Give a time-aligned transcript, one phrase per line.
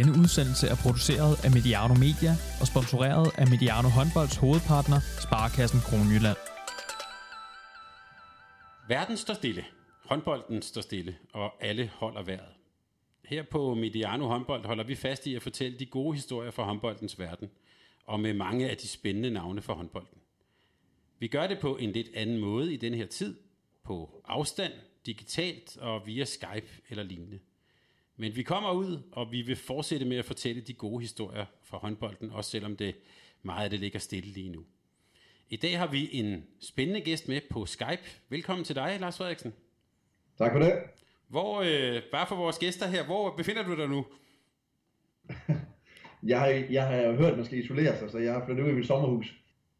[0.00, 6.36] Denne udsendelse er produceret af Mediano Media og sponsoreret af Mediano Håndbolds hovedpartner, Sparkassen Kronjylland.
[8.88, 9.64] Verden står stille.
[10.04, 12.52] Håndbolden står stille, og alle holder vejret.
[13.24, 17.18] Her på Mediano Håndbold holder vi fast i at fortælle de gode historier fra håndboldens
[17.18, 17.50] verden,
[18.06, 20.18] og med mange af de spændende navne fra håndbolden.
[21.18, 23.36] Vi gør det på en lidt anden måde i den her tid,
[23.84, 24.72] på afstand,
[25.06, 27.38] digitalt og via Skype eller lignende.
[28.20, 31.78] Men vi kommer ud, og vi vil fortsætte med at fortælle de gode historier fra
[31.78, 32.94] håndbolden, også selvom det
[33.42, 34.64] meget af det ligger stille lige nu.
[35.50, 38.02] I dag har vi en spændende gæst med på Skype.
[38.28, 39.52] Velkommen til dig, Lars Frederiksen.
[40.38, 40.72] Tak for det.
[41.28, 44.04] Hvor, øh, bare for vores gæster her, hvor befinder du dig nu?
[46.30, 48.70] jeg, har, jeg har hørt, at man skal isolere sig, så jeg har flyttet ud
[48.70, 49.34] i mit sommerhus.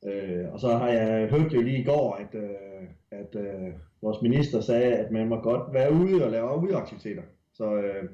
[0.04, 3.72] Øh, og så har jeg hørt jo lige i går, at, øh, at øh,
[4.02, 7.22] vores minister sagde, at man må godt være ude og lave udeaktiviteter.
[7.52, 8.08] Så, øh,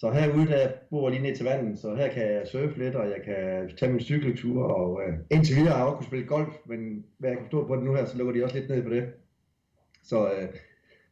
[0.00, 3.06] så herude, der bor lige ned til vandet, så her kan jeg surfe lidt, og
[3.06, 6.54] jeg kan tage min cykeltur, og øh, indtil videre har jeg også kunne spille golf,
[6.66, 8.82] men hvad jeg kan forstå på det nu her, så lukker de også lidt ned
[8.82, 9.04] på det.
[10.04, 10.48] Så, øh,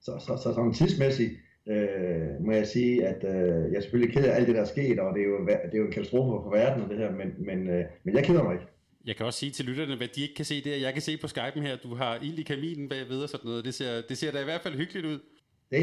[0.00, 1.32] så, så, så, så sådan tidsmæssigt
[1.68, 4.74] øh, må jeg sige, at øh, jeg er selvfølgelig ked af alt det, der er
[4.74, 7.10] sket, og det er jo, det er jo en katastrofe for verden og det her,
[7.10, 8.66] men, men, øh, men jeg keder mig ikke.
[9.06, 11.02] Jeg kan også sige til lytterne, hvad de ikke kan se, det er, jeg kan
[11.02, 13.64] se på Skype'en her, du har ild i kaminen bagved og sådan noget.
[13.64, 15.18] Det ser, det ser da i hvert fald hyggeligt ud.
[15.70, 15.80] Det,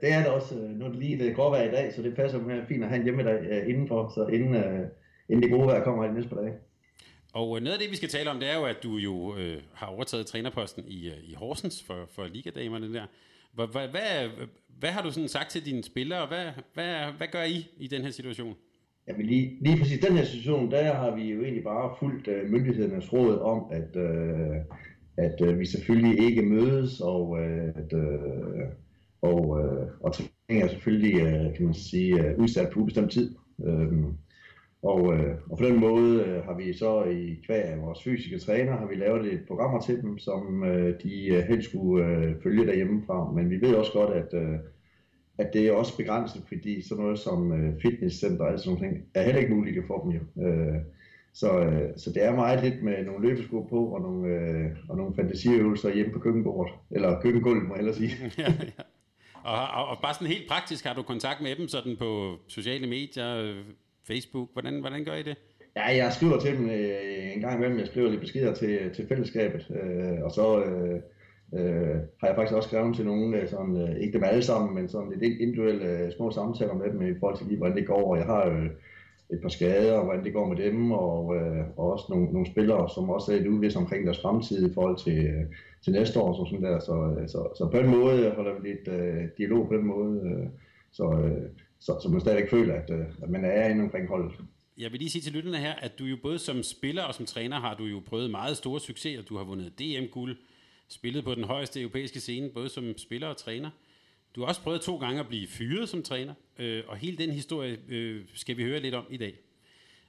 [0.00, 0.54] det er det også.
[0.54, 2.88] Nu er det lige det går vejr i dag, så det passer med fint at
[2.88, 4.86] have en hjemme der uh, indenfor, så inden, uh,
[5.28, 6.54] inden det gode vejr kommer i de næste par dage.
[7.34, 9.62] Og noget af det, vi skal tale om, det er jo, at du jo øh,
[9.74, 13.06] har overtaget trænerposten i, øh, i Horsens for, for Ligadamerne der.
[13.54, 14.28] Hvad, hvad, hvad,
[14.78, 16.26] hvad har du sådan sagt til dine spillere?
[16.26, 18.54] Hvad, hvad, hvad gør I i den her situation?
[19.08, 22.50] Jamen lige, lige præcis den her situation, der har vi jo egentlig bare fulgt uh,
[22.50, 24.56] myndighedernes råd om, at, uh,
[25.16, 27.38] at uh, vi selvfølgelig ikke mødes, og uh,
[27.80, 28.60] at, uh,
[29.28, 33.34] og, øh, og træning er selvfølgelig, øh, kan man sige, øh, udsat på ubestemt tid.
[33.58, 34.04] Uh,
[34.82, 38.38] og, øh, og på den måde øh, har vi så i kvæg af vores fysiske
[38.38, 42.34] træner, har vi lavet et programmer til dem, som øh, de øh, helst skulle øh,
[42.42, 43.32] følge derhjemmefra.
[43.32, 44.58] Men vi ved også godt, at øh,
[45.38, 49.22] at det er også begrænset, fordi sådan noget som øh, fitnesscenter og sådan noget er
[49.22, 50.46] heller ikke muligt at få dem jo.
[50.46, 50.80] Øh,
[51.32, 54.96] så, øh, så det er meget lidt med nogle løbesko på og nogle, øh, og
[54.96, 58.10] nogle fantasiøvelser hjemme på køkkenbordet, eller køkkengulvet må jeg hellere sige.
[58.38, 58.82] ja, ja.
[59.44, 62.86] Og, og, og bare sådan helt praktisk, har du kontakt med dem sådan på sociale
[62.86, 63.54] medier,
[64.08, 65.36] Facebook, hvordan, hvordan gør I det?
[65.76, 69.08] Ja, jeg skriver til dem øh, en gang imellem, jeg skriver lidt beskeder til, til
[69.08, 70.64] fællesskabet, øh, og så...
[70.64, 71.00] Øh,
[71.54, 74.74] øh, har jeg faktisk også skrevet til nogle, øh, sådan, øh, ikke dem alle sammen,
[74.74, 77.86] men sådan lidt individuelle øh, små samtaler med dem i forhold til lige, hvordan det
[77.86, 78.10] går.
[78.10, 78.66] Og Jeg har øh,
[79.32, 82.46] et par skader, og hvordan det går med dem, og, øh, og også nogle, nogle
[82.46, 85.44] spillere, som også er lidt uvidste omkring deres fremtid i forhold til, øh,
[85.84, 86.32] til næste år.
[86.34, 86.78] Så, sådan der.
[86.80, 90.20] Så, øh, så, så på den måde holder vi lidt øh, dialog på den måde,
[90.24, 90.46] øh,
[90.92, 94.32] så, øh, så, så man stadigvæk føler, at, øh, at man er inde omkring holdet.
[94.78, 97.26] Jeg vil lige sige til lytterne her, at du jo både som spiller og som
[97.26, 99.22] træner har du jo prøvet meget store succeser.
[99.22, 100.36] Du har vundet DM-guld,
[100.88, 103.70] spillet på den højeste europæiske scene, både som spiller og træner.
[104.34, 107.30] Du har også prøvet to gange at blive fyret som træner, øh, og hele den
[107.30, 109.34] historie øh, skal vi høre lidt om i dag.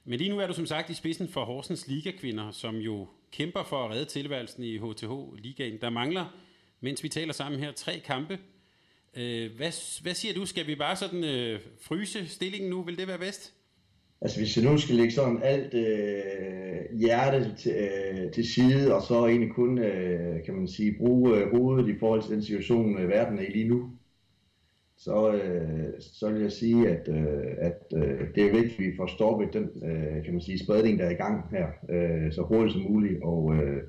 [0.04, 3.64] Men lige nu er du som sagt i spidsen for Horsens Liga-kvinder, som jo kæmper
[3.64, 5.78] for at redde tilværelsen i HTH-ligaen.
[5.80, 6.36] Der mangler,
[6.80, 8.38] mens vi taler sammen her, tre kampe.
[9.16, 10.46] Øh, hvad, hvad siger du?
[10.46, 12.82] Skal vi bare sådan øh, fryse stillingen nu?
[12.82, 13.52] Vil det være bedst?
[14.20, 19.02] Altså hvis jeg nu skal lægge sådan alt øh, hjertet til, øh, til side, og
[19.02, 22.98] så egentlig kun, øh, kan man sige, bruge øh, hovedet i forhold til den situation,
[22.98, 23.90] øh, verden er i lige nu,
[24.98, 28.96] så, øh, så vil jeg sige, at, øh, at øh, det er vigtigt, at vi
[28.96, 32.42] får stoppet den, øh, kan man sige, spredning, der er i gang her, øh, så
[32.42, 33.82] hurtigt som muligt, og, øh,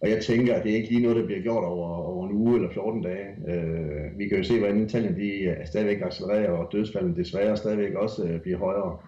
[0.00, 2.36] og jeg tænker, at det er ikke lige noget, der bliver gjort over, over en
[2.36, 3.26] uge eller 14 dage.
[3.48, 7.94] Øh, vi kan jo se, hvordan tallene de er stadigvæk accelererer, og dødsfaldene desværre stadigvæk
[7.94, 8.98] også øh, bliver højere.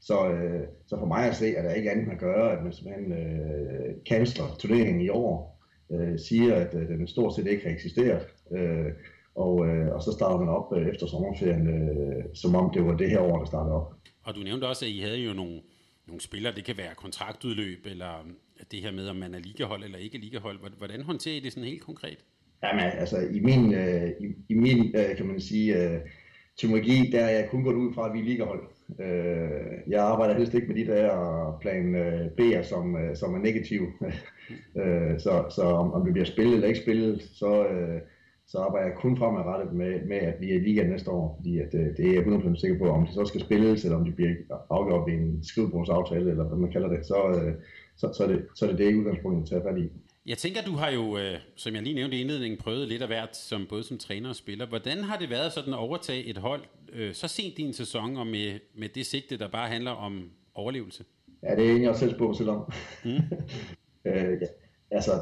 [0.00, 2.72] Så, øh, så for mig at se, at der ikke andet at gøre, at man
[2.72, 5.60] simpelthen øh, canceler turneringen i år,
[5.92, 8.92] øh, siger, at øh, den stort set ikke har eksisteret, øh,
[9.34, 12.96] og, øh, og så starter man op øh, efter sommerferien, øh, som om det var
[12.96, 13.94] det her år, der startede op.
[14.24, 15.60] Og du nævnte også, at I havde jo nogle,
[16.06, 18.26] nogle spillere, det kan være kontraktudløb, eller
[18.70, 20.78] det her med, om man er ligahold eller ikke ligahold.
[20.78, 22.18] Hvordan håndterer I det sådan helt konkret?
[22.62, 26.00] Jamen, altså i min, øh, i, i min øh, kan man sige, øh,
[26.60, 28.62] teknologi, der er jeg kun gået ud fra, at vi er ligahold.
[29.00, 33.38] Øh, jeg arbejder helst ikke med de der plan øh, B'er, som, øh, som er
[33.38, 33.86] negative.
[34.80, 38.00] øh, så så om, om det bliver spillet eller ikke spillet, så, øh,
[38.46, 41.34] så arbejder jeg kun fremadrettet med, med, at vi er i ligaen næste år.
[41.38, 43.96] Fordi at, øh, det er jeg 100% sikker på, om det så skal spilles, eller
[43.96, 44.34] om det bliver
[44.70, 47.54] afgjort ved en skrivebordsaftale, eller hvad man kalder det, så, øh,
[47.96, 49.88] så, så, er det, så er det det udgangspunkt, jeg tager fat i.
[50.26, 53.08] Jeg tænker, du har jo, øh, som jeg lige nævnte i indledningen, prøvet lidt af
[53.08, 54.66] hvert, som, både som træner og spiller.
[54.66, 56.62] Hvordan har det været sådan at overtage et hold
[56.92, 60.30] øh, så sent i en sæson, og med, med det sigte, der bare handler om
[60.54, 61.04] overlevelse?
[61.42, 62.72] Ja, det er egentlig også selv spurgt selv om.
[63.04, 63.10] Mm.
[64.06, 64.46] øh, ja.
[64.90, 65.12] Altså,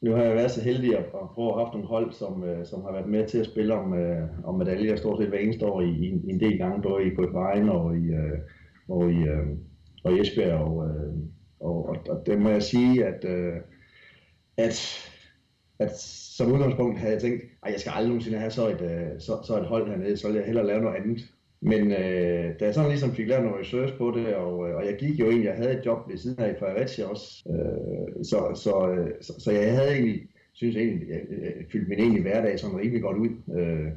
[0.00, 2.44] nu har jeg været så heldig at, at prøve at have haft nogle hold, som,
[2.44, 5.38] øh, som har været med til at spille om, øh, om medaljer stort set hver
[5.38, 7.34] eneste år i, i, en del gange, både i KF
[7.70, 8.38] og i, øh,
[8.88, 9.46] og i, øh,
[10.04, 10.60] og i Esbjerg.
[10.60, 11.14] Og, øh,
[11.60, 13.54] og, og, og det må jeg sige, at, øh,
[14.56, 15.08] at,
[15.78, 15.98] at
[16.36, 19.32] som udgangspunkt havde jeg tænkt, at jeg skal aldrig nogensinde have så et, øh, så,
[19.46, 21.20] så et hold hernede, så vil jeg hellere lave noget andet.
[21.60, 24.86] Men øh, da jeg sådan ligesom fik lavet noget research på det, og, øh, og
[24.86, 28.24] jeg gik jo egentlig, jeg havde et job ved siden af i Fredericia også, øh,
[28.24, 31.98] så, så, øh, så, så jeg havde egentlig, synes jeg egentlig, jeg, jeg fyldte min
[31.98, 33.58] egentlig hverdag sådan rimelig godt ud.
[33.58, 33.88] Øh,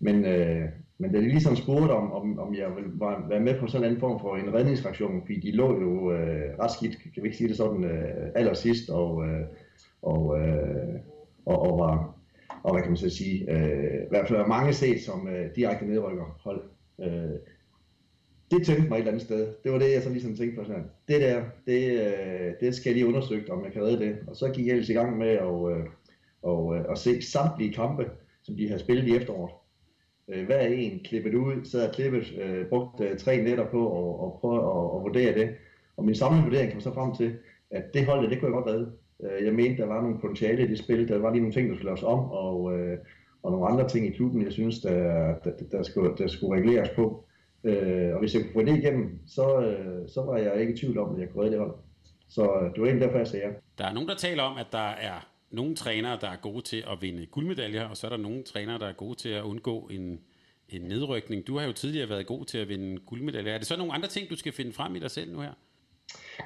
[0.00, 0.64] men, øh,
[0.98, 2.90] men da de ligesom spurgte om, om, om jeg ville
[3.28, 6.58] være med på sådan en anden form for en redningsfraktion, fordi de lå jo øh,
[6.58, 9.46] ret skidt, kan vi ikke sige det sådan, øh, allersidst, og, øh,
[10.02, 10.94] og, øh,
[11.46, 12.14] og, og var,
[12.62, 15.86] og hvad kan man så sige, øh, i hvert fald mange set som øh, direkte
[15.86, 16.62] nedrykker hold.
[17.00, 17.38] Øh,
[18.50, 19.54] det tænkte mig et eller andet sted.
[19.64, 22.90] Det var det, jeg så ligesom tænkte på sådan, det der, det, øh, det skal
[22.90, 24.18] jeg lige undersøge, om jeg kan redde det.
[24.26, 25.84] Og så gik jeg ellers i gang med at, øh,
[26.42, 28.10] og, øh, at se samtlige kampe,
[28.42, 29.52] som de har spillet i efteråret.
[30.28, 34.20] Øh, hver en klippet ud, så og klippet, øh, brugt øh, tre netter på og,
[34.20, 35.54] og prøve at, og vurdere det.
[35.96, 37.36] Og min samlede vurdering kom så frem til,
[37.70, 38.92] at det hold, det kunne jeg godt redde.
[39.22, 41.68] Øh, jeg mente, der var nogle potentiale i det spil, der var lige nogle ting,
[41.68, 42.98] der skulle laves om, og, øh,
[43.48, 46.88] og nogle andre ting i klubben, jeg synes, der, der, der, skulle, der skulle reguleres
[46.88, 47.24] på.
[47.64, 50.76] Øh, og hvis jeg kunne få det igennem, så, øh, så var jeg ikke i
[50.76, 51.74] tvivl om, at jeg kunne redde det hold.
[52.28, 53.52] Så øh, det var egentlig derfor, jeg sagde ja.
[53.78, 56.84] Der er nogen, der taler om, at der er nogle trænere, der er gode til
[56.92, 59.88] at vinde guldmedaljer, og så er der nogle trænere, der er gode til at undgå
[59.90, 60.20] en,
[60.68, 61.46] en nedrykning.
[61.46, 63.54] Du har jo tidligere været god til at vinde guldmedaljer.
[63.54, 65.52] Er det så nogle andre ting, du skal finde frem i dig selv nu her?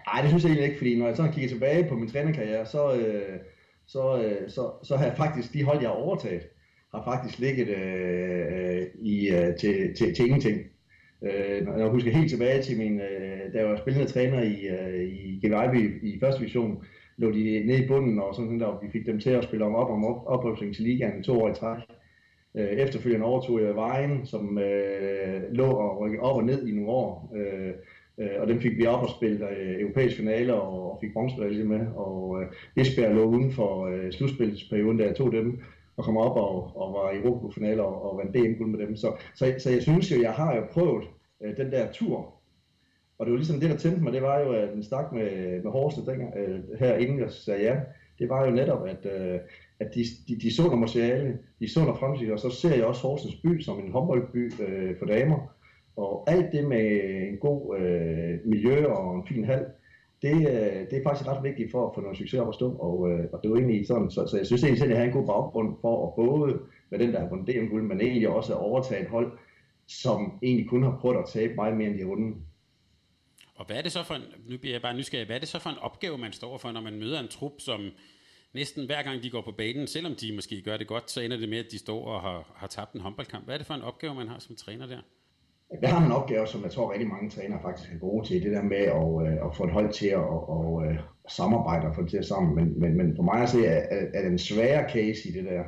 [0.06, 2.66] Nej, det synes jeg egentlig ikke, fordi når jeg sådan kigger tilbage på min trænerkarriere,
[2.66, 3.38] så, øh,
[3.86, 6.42] så, øh, så, så har jeg faktisk, de hold, jeg har overtaget,
[6.94, 10.60] har faktisk ligget øh, øh, i, øh, til, til, til ingenting.
[11.22, 15.02] Øh, jeg husker helt tilbage til min, øh, da jeg var spillende træner i, øh,
[15.04, 16.84] i GVIB i første division,
[17.16, 19.64] lå de nede i bunden, og sådan der, og vi fik dem til at spille
[19.64, 21.78] om op om op, oprykning til ligaen to år i træk.
[22.56, 26.90] Øh, efterfølgende overtog jeg Vejen, som øh, lå og rykkede op og ned i nogle
[26.90, 27.32] år.
[27.36, 27.72] Øh,
[28.18, 31.64] Øh, og dem fik vi op og spille øh, europæisk finale og, og fik bronzemedalje
[31.64, 31.86] med.
[31.96, 35.60] Og øh, Esbjerg lå uden for øh, slutspilsperioden, da jeg tog dem
[35.96, 38.96] og kom op og, og var i Europa-finale og, og vandt DM-guld med dem.
[38.96, 41.04] Så, så, så jeg synes jo, jeg har jo prøvet
[41.42, 42.34] øh, den der tur.
[43.18, 45.62] Og det var ligesom det, der tændte mig, det var jo, at den stak med,
[45.62, 47.80] med Horsted dengang, øh, her inden jeg sagde ja.
[48.18, 49.40] Det var jo netop, at, øh,
[49.80, 52.84] at de, de, de så noget materiale, de så noget fremtid, og så ser jeg
[52.84, 55.54] også Horsens by som en håndboldby øh, for damer.
[55.96, 59.66] Og alt det med en god øh, miljø og en fin hal,
[60.22, 62.76] det, øh, det er faktisk ret vigtigt for at få noget succes op at stå.
[62.76, 65.02] Og, øh, og det er egentlig sådan, så, så jeg synes egentlig selv, at jeg
[65.04, 66.60] har en god baggrund for at både
[66.90, 69.38] med den, der har vundet DM-guld, men egentlig også at overtage et hold,
[69.88, 72.36] som egentlig kun har prøvet at tabe meget mere end de runde.
[73.54, 75.48] Og hvad er det så for en, nu bliver jeg bare nysgerrig, hvad er det
[75.48, 77.80] så for en opgave, man står for, når man møder en trup, som
[78.54, 81.36] næsten hver gang de går på banen, selvom de måske gør det godt, så ender
[81.36, 83.44] det med, at de står og har, har tabt en håndboldkamp.
[83.44, 85.00] Hvad er det for en opgave, man har som træner der?
[85.80, 88.42] Der har man en opgave, som jeg tror rigtig mange trænere faktisk er gode til,
[88.42, 90.98] det der med at, øh, at få et hold til at og, og, øh,
[91.28, 92.54] samarbejde og få det til sammen.
[92.54, 95.62] Men, men, men for mig at se, at den svære case i det der,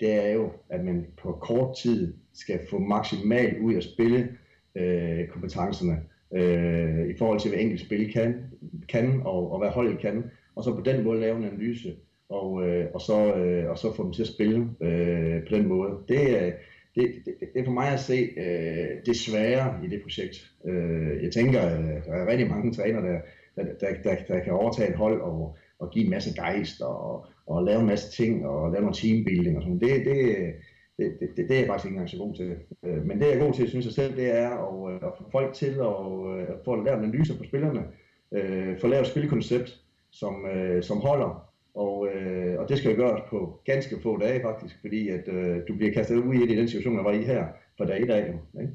[0.00, 4.28] det er jo, at man på kort tid skal få maksimalt ud at spille
[4.74, 6.00] øh, kompetencerne
[6.34, 8.44] øh, i forhold til, hvad enkelt spil kan,
[8.88, 10.24] kan og, og hvad holdet kan,
[10.56, 11.96] og så på den måde lave en analyse,
[12.28, 15.68] og, øh, og, så, øh, og så få dem til at spille øh, på den
[15.68, 15.90] måde.
[16.08, 16.52] Det, er
[16.94, 20.52] det, det, det er for mig at se øh, det svære i det projekt.
[20.64, 23.20] Øh, jeg tænker, øh, der er rigtig mange træner, der,
[23.56, 27.26] der, der, der, der kan overtage et hold og, og give en masse gejst og,
[27.46, 29.80] og lave en masse ting og lave noget teambuilding og sådan.
[29.80, 30.54] Det, det,
[30.98, 32.56] det, det, det, er jeg faktisk ikke engang så god til.
[32.82, 35.12] Øh, men det jeg er god til, synes jeg selv, det er at, øh, at
[35.18, 37.82] få folk til at, øh, at få lavet analyser på spillerne,
[38.32, 39.80] øh, få lavet et spilkoncept,
[40.10, 44.42] som, øh, som holder, og, øh, og det skal jo gøres på ganske få dage
[44.42, 47.46] faktisk, fordi at øh, du bliver kastet ud i, den situation, jeg var i her
[47.76, 48.34] for dag i dag.
[48.60, 48.72] Ikke?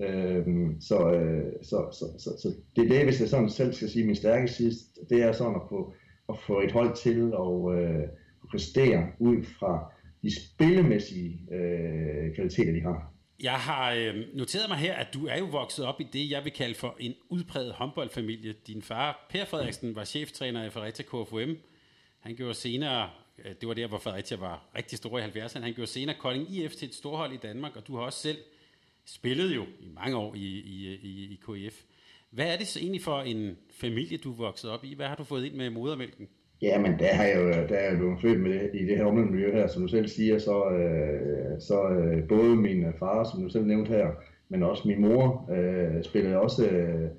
[0.00, 3.88] Øhm, så, øh, så, så, så, så det er det, hvis jeg sådan selv skal
[3.88, 4.74] sige min stærke side,
[5.10, 5.94] det er sådan at få,
[6.28, 8.08] at få et hold til øh, at øh,
[8.50, 13.14] præstere ud fra de spillemæssige øh, kvaliteter, de har.
[13.42, 16.44] Jeg har øh, noteret mig her, at du er jo vokset op i det, jeg
[16.44, 18.54] vil kalde for en udpræget håndboldfamilie.
[18.66, 21.56] Din far, Per Frederiksen, var cheftræner i Fredericia KFUM,
[22.24, 25.74] han gjorde senere, øh, det var der, hvor Fredericia var rigtig stor i 70'erne, han
[25.74, 28.38] gjorde senere Kolding IF til et storhold i Danmark, og du har også selv
[29.04, 31.82] spillet jo i mange år i, i, i, i KIF.
[32.30, 34.94] Hvad er det så egentlig for en familie, du voksede op i?
[34.94, 36.28] Hvad har du fået ind med modermælken?
[36.62, 38.96] Ja, men der har jeg jo, der er jeg jo født med det, i det
[38.96, 43.42] her miljø her, som du selv siger, så, øh, så øh, både min far, som
[43.42, 44.10] du selv nævnte her,
[44.48, 47.10] men også min mor øh, spillede også øh,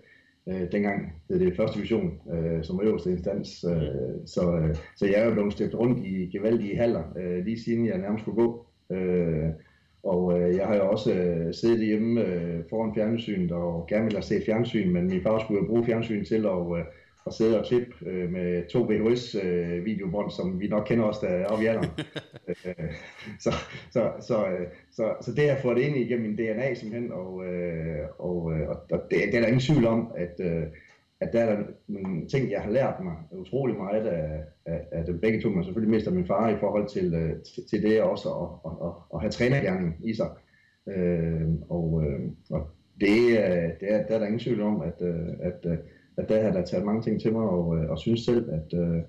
[0.50, 3.64] øh, dengang det, det første division øh, som øverste instans.
[3.64, 7.64] Øh, så, øh, så jeg er jo blevet støbt rundt i gevaldige haller, øh, lige
[7.64, 8.66] siden jeg nærmest skulle gå.
[8.92, 9.50] Øh,
[10.04, 14.18] og øh, jeg har jo også øh, siddet hjemme øh, foran fjernsynet og gerne ville
[14.18, 16.86] have set fjernsyn, men min far skulle jo bruge fjernsyn til at, øh,
[17.28, 21.28] at sidde og klippe øh, med to VHS øh, som vi nok kender os der
[21.28, 21.90] er oppe i alderen.
[22.66, 22.94] Øh,
[23.40, 23.52] så,
[23.92, 28.06] så, så, øh, så, så det har fået ind igennem min DNA simpelthen, og, øh,
[28.20, 30.64] og, øh, og det, det er der ingen tvivl om, at, øh,
[31.20, 35.20] at der er nogle ting, jeg har lært mig utrolig meget af, af, af dem
[35.20, 38.30] begge to, men selvfølgelig mest af min far i forhold til, til, til det også
[38.30, 40.30] at, at, at, at have trænergærning i sig.
[40.88, 42.68] Øh, og, øh, og
[43.00, 43.10] det,
[43.80, 45.02] det er, der er der ingen tvivl om, at,
[45.40, 45.66] at,
[46.18, 48.80] at der har der taget mange ting til mig, og, øh, og synes selv, at,
[48.80, 49.02] øh,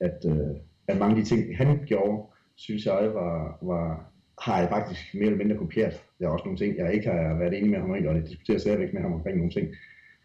[0.00, 0.56] at, øh,
[0.88, 2.22] at mange af de ting, han gjorde,
[2.56, 4.12] synes jeg var, var,
[4.42, 6.02] har jeg faktisk mere eller mindre kopieret.
[6.18, 8.28] Der er også nogle ting, jeg ikke har været enig med ham i, og det
[8.28, 9.68] diskuterer stadigvæk med ham omkring nogle ting.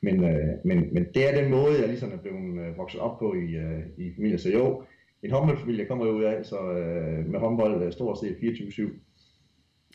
[0.02, 3.20] Men, øh, men, men det er den måde, jeg ligesom er blevet øh, vokset op
[3.20, 4.40] på i, øh, i familien.
[4.40, 4.84] Så jo,
[5.24, 8.82] en håndboldfamilie kommer jo ud af, så øh, med håndbold øh, stort set 24-7.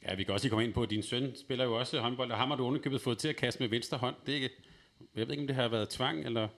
[0.08, 2.30] Ja, vi kan også lige komme ind på, at din søn spiller jo også håndbold,
[2.30, 4.14] og ham har du underkøbet fået til at kaste med venstre hånd.
[4.26, 4.50] Det er ikke,
[5.16, 6.48] jeg ved ikke, om det har været tvang, eller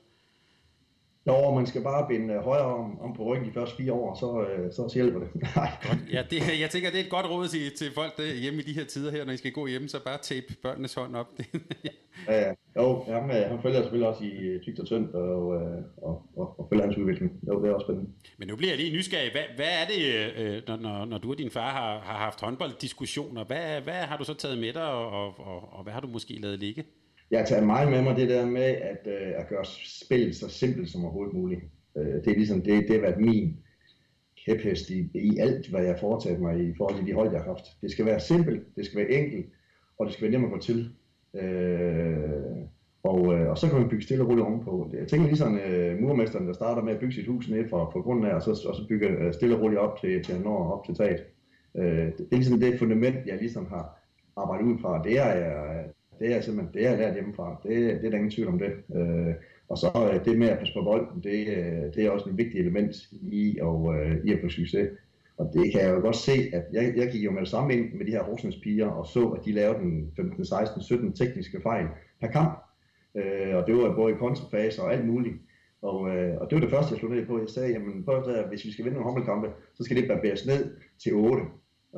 [1.25, 4.47] Nå, man skal bare binde højre om, om på ryggen de første fire år, så,
[4.47, 5.29] øh, så, hjælper det.
[5.57, 5.71] Nej.
[6.13, 8.65] Ja, det, jeg tænker, det er et godt råd til, til folk der hjemme i
[8.65, 11.29] de her tider her, når I skal gå hjem, så bare tape børnenes hånd op.
[12.29, 12.53] ja, ja.
[12.77, 16.61] Jo, han, han følger selvfølgelig også i øh, tygt og tyndt, og, øh, og, og,
[16.61, 17.33] og følger hans udvikling.
[17.49, 18.11] Jo, det er også spændende.
[18.39, 19.31] Men nu bliver jeg lige nysgerrig.
[19.33, 23.45] Hvad, hvad er det, når, når, når du og din far har, har haft håndbolddiskussioner?
[23.45, 26.09] Hvad, hvad har du så taget med dig, og, og, og, og hvad har du
[26.09, 26.85] måske lavet ligge?
[27.33, 29.65] Jeg tager meget med mig det der med at, øh, at gøre
[30.05, 31.61] spillet så simpelt som overhovedet muligt.
[31.97, 33.57] Øh, det er ligesom det, det har været min
[34.47, 37.41] kæphest i, i alt, hvad jeg har foretaget mig i forhold til de hold, jeg
[37.41, 37.65] har haft.
[37.81, 39.47] Det skal være simpelt, det skal være enkelt,
[39.99, 40.91] og det skal være nemt at gå til.
[41.35, 42.57] Øh,
[43.03, 44.91] og, øh, og så kan man bygge stille og roligt ovenpå.
[44.93, 48.01] Jeg tænker ligesom øh, murmesteren, der starter med at bygge sit hus ned fra, fra
[48.01, 50.73] grunden af, og så, og så bygger øh, stille og roligt op til, til når
[50.73, 51.25] op til taget.
[51.77, 53.99] Øh, det, det er ligesom det fundament, jeg ligesom har
[54.37, 55.03] arbejdet ud fra.
[55.03, 55.85] Det er, jeg,
[56.23, 57.61] det er simpelthen, det er lært hjemmefra.
[57.63, 58.73] Det, det er der ingen tvivl om det.
[58.97, 59.35] Øh,
[59.69, 62.39] og så øh, det med at passe på bolden, det, øh, det er også et
[62.39, 64.89] vigtigt element i, og, øh, i at få succes.
[65.37, 67.75] Og det kan jeg jo godt se, at jeg, jeg gik jo med det samme
[67.75, 71.13] ind med de her Rosens piger, og så, at de lavede den 15, 16, 17
[71.13, 71.87] tekniske fejl
[72.21, 72.59] per kamp.
[73.15, 75.35] Øh, og det var både i kontrafase og alt muligt.
[75.83, 77.39] Og, øh, og det var det første, jeg slog ned på.
[77.39, 80.47] Jeg sagde, jamen, prøv at, hvis vi skal vinde nogle håndboldkampe, så skal det barberes
[80.47, 81.43] ned til 8.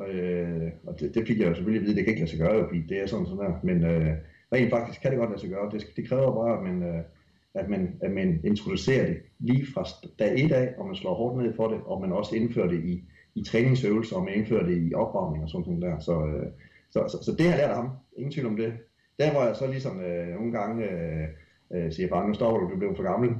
[0.03, 2.39] Øh, og det, det fik jeg jo selvfølgelig at vide, det kan ikke lade sig
[2.39, 3.59] gøre, fordi det er sådan sådan her.
[3.63, 4.13] Men øh,
[4.53, 5.71] rent faktisk kan det godt lade sig gøre.
[5.71, 7.01] Det, det kræver bare, at man, øh,
[7.53, 9.85] at, man, at man introducerer det lige fra
[10.19, 12.83] dag et af, og man slår hårdt ned for det, og man også indfører det
[12.83, 13.03] i,
[13.35, 15.99] i træningsøvelser, og man indfører det i opvarmning og sådan noget der.
[15.99, 16.47] Så, øh,
[16.91, 17.89] så, så, så det har jeg lært af ham.
[18.17, 18.73] Ingen tvivl om det.
[19.19, 21.27] Der hvor jeg så ligesom øh, nogle gange øh,
[21.73, 23.29] øh, siger, bare nu stopper du, du blev for gammel.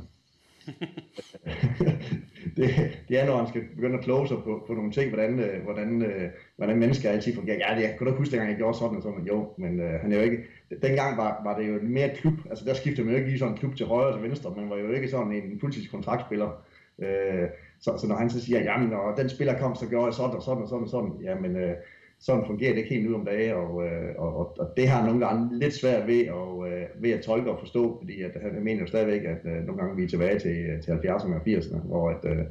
[2.58, 2.70] det,
[3.10, 5.64] det er, når han skal begynde at kloge sig på, på nogle ting, hvordan, øh,
[5.64, 7.58] hvordan, øh, hvordan mennesker altid fungerer.
[7.58, 10.12] Ja, jeg kunne da huske, dengang jeg gjorde sådan og sådan, jo, men øh, han
[10.12, 10.44] er jo ikke,
[10.82, 13.54] dengang var, var det jo mere klub, altså der skiftede man jo ikke lige sådan
[13.54, 16.66] en klub til højre og til venstre, men var jo ikke sådan en fuldtidskontraktspiller.
[17.00, 17.48] Øh,
[17.80, 20.36] så, så når han så siger, jamen når den spiller kom, så gjorde jeg sådan
[20.36, 21.76] og sådan og sådan og sådan, jamen øh,
[22.20, 25.06] sådan fungerer det ikke helt nu om dagen, og, øh, og, og, og det har
[25.06, 28.62] nogle gange lidt svært ved, og, øh, ved at tolke og forstå, fordi at, jeg
[28.62, 31.78] mener jo stadigvæk, at øh, nogle gange vi er tilbage til, til 70'erne og 80'erne,
[31.78, 32.48] hvor at,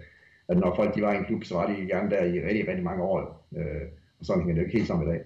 [0.49, 2.69] at når folk de var i en klub, så var de gerne der i rigtig,
[2.69, 3.47] rigtig mange år,
[4.21, 5.21] og sådan hænger det jo ikke helt sammen i dag.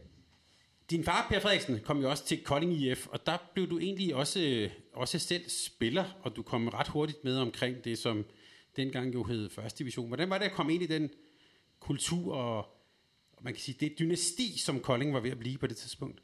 [0.90, 4.14] Din far, Per Frederiksen, kom jo også til Kolding IF, og der blev du egentlig
[4.14, 8.24] også, også selv spiller, og du kom ret hurtigt med omkring det, som
[8.76, 10.08] dengang jo hed første division.
[10.08, 11.10] Hvordan var det at komme ind i den
[11.80, 12.66] kultur og
[13.42, 16.22] man kan sige, det dynasti, som Kolding var ved at blive på det tidspunkt?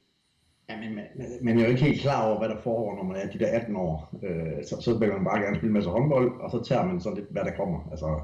[0.69, 1.05] Ja, men man,
[1.43, 3.47] man er jo ikke helt klar over, hvad der foregår, når man er de der
[3.47, 4.19] 18 år.
[4.23, 7.01] Øh, så, så vil man bare gerne spille en masse håndbold, og så tager man
[7.01, 7.89] sådan lidt, hvad der kommer.
[7.91, 8.21] Altså,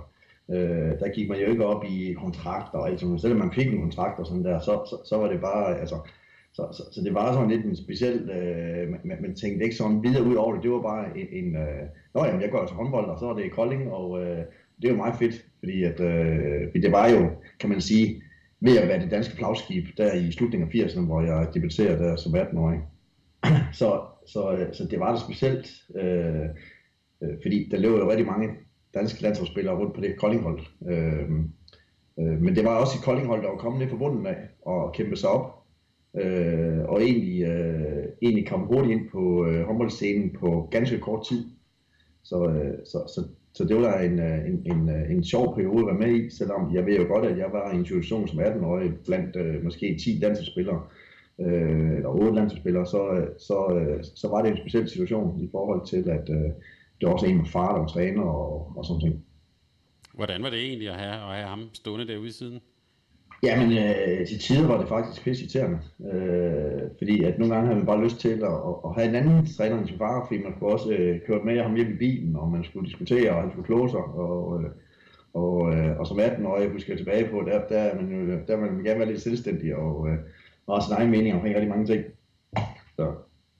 [0.51, 3.81] øh, der gik man jo ikke op i kontrakter, og altså, selvom man fik en
[3.81, 5.99] kontrakt og sådan der, så, så, så var det bare, altså,
[6.53, 10.03] så, så, så det var sådan lidt en speciel, øh, man, man tænkte ikke sådan
[10.03, 12.75] videre ud over det, det var bare en, en øh, nå jamen, jeg går altså
[12.75, 14.39] håndbold, og så er det Kolding, og øh,
[14.77, 17.31] det er jo meget fedt, fordi at, øh, det var jo,
[17.61, 18.23] kan man sige,
[18.61, 22.17] ved at være det danske flagskib der i slutningen af 80'erne, hvor jeg debuterede der
[22.17, 22.81] som 18-årig.
[23.73, 26.49] Så, så, øh, så det var det specielt, øh,
[27.23, 28.49] øh, fordi der løb jo rigtig mange
[28.95, 30.61] danske landsholdsspillere rundt på det Koldinghold.
[30.89, 31.31] Øh,
[32.21, 34.93] øh, men det var også et Koldinghold, der var kommet ned på bunden af og
[34.95, 35.61] kæmpe sig op.
[36.15, 41.45] Øh, og egentlig, øh, egentlig kom hurtigt ind på øh, håndboldscenen på ganske kort tid.
[42.23, 45.81] Så, øh, så, så, så det var da øh, en, en, en, en sjov periode
[45.81, 48.29] at være med i, selvom jeg ved jo godt, at jeg var i en situation
[48.29, 50.83] som 18-årig blandt øh, måske 10 danske spillere,
[51.41, 53.57] øh, eller 8 landsspillere, så, øh, så,
[54.17, 56.51] så var det en speciel situation i forhold til, at øh,
[57.01, 59.25] det var også en med far, der var træner og, og sådan ting.
[60.15, 62.61] Hvordan var det egentlig at have, at have ham stående derude i siden?
[63.43, 65.79] Jamen, øh, til tider var det faktisk pisse irriterende.
[66.13, 69.15] Øh, fordi at nogle gange havde man bare lyst til at, at, at have en
[69.15, 71.97] anden træner end sin far, fordi man skulle også øh, køre med ham hjem i
[71.97, 74.01] bilen, og man skulle diskutere, og han skulle kloge sig.
[74.01, 74.71] Og, øh,
[75.35, 78.57] og, øh, og som 18-årig, husker jeg tilbage på, der, der, er man jo, der
[78.57, 80.19] man gerne være lidt selvstændig, og, øh,
[80.67, 82.05] og sin egen mening omkring rigtig mange ting.
[82.97, 83.13] Så,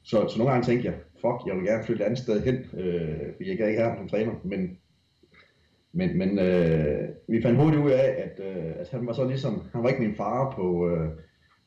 [0.03, 2.55] så, så nogle gange tænkte jeg, fuck, jeg vil gerne flytte et andet sted hen,
[2.55, 4.79] øh, fordi jeg kan ikke have ham som træner, men
[5.93, 9.63] men, men øh, vi fandt hurtigt ud af, at, øh, at han var så ligesom,
[9.73, 11.09] han var ikke min far på, øh,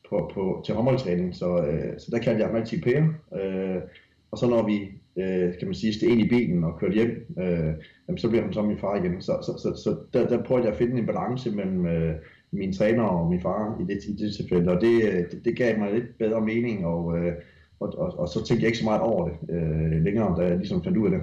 [0.08, 3.00] på, på, til håndboldtræning, så, øh, så der kaldte jeg ham altid Per.
[3.40, 3.82] Øh,
[4.30, 4.78] og så når vi,
[5.22, 7.72] øh, kan man sige, steg ind i bilen og kørte hjem, øh,
[8.08, 9.20] jamen, så blev han så min far igen.
[9.20, 12.14] Så, så, så, så der, der prøvede jeg at finde en balance mellem øh,
[12.50, 15.56] min træner og min far i det, i det tilfælde, og det, øh, det, det
[15.56, 17.32] gav mig lidt bedre mening, og, øh,
[17.80, 20.56] og, og, og så tænkte jeg ikke så meget over det øh, længere, da jeg
[20.56, 21.20] ligesom fandt ud af det.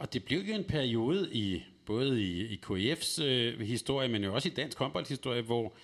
[0.00, 4.34] Og det blev jo en periode i både i, i KF's øh, historie, men jo
[4.34, 5.74] også i dansk håndboldhistorie, hvor,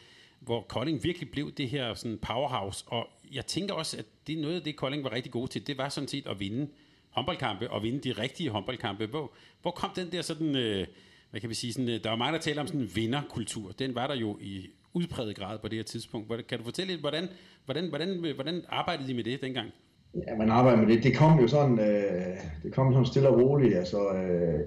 [0.40, 2.84] hvor Kolding virkelig blev det her sådan powerhouse.
[2.86, 5.66] Og jeg tænker også, at det er noget af det, Kolding var rigtig god til.
[5.66, 6.68] Det var sådan set at vinde
[7.10, 9.06] håndboldkampe og vinde de rigtige håndboldkampe.
[9.06, 10.86] Hvor, hvor kom den der sådan, øh,
[11.30, 13.72] hvad kan vi sige, sådan, øh, der var mange, der taler om sådan en vinderkultur.
[13.72, 16.46] Den var der jo i udpræget grad på det her tidspunkt.
[16.46, 17.28] Kan du fortælle lidt, hvordan,
[17.64, 19.72] hvordan, hvordan, øh, hvordan arbejdede de med det dengang?
[20.14, 21.04] Ja, man arbejder med det.
[21.04, 23.76] Det kom jo sådan, øh, det kom sådan stille og roligt.
[23.76, 24.60] Altså, øh,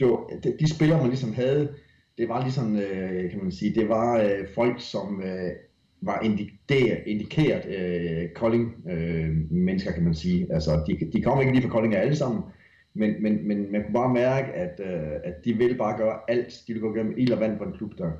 [0.00, 1.74] det var, de spillere, man ligesom havde,
[2.18, 5.50] det var ligesom, øh, kan man sige, det var øh, folk, som øh,
[6.00, 10.46] var indikeret, indikeret øh, Kolding-mennesker, øh, kan man sige.
[10.50, 12.42] Altså, de, de kom ikke lige fra Kolding alle sammen,
[12.94, 16.62] men, men, men man kunne bare mærke, at, øh, at de ville bare gøre alt.
[16.66, 18.10] De ville gå gennem ild og vand på en klub der.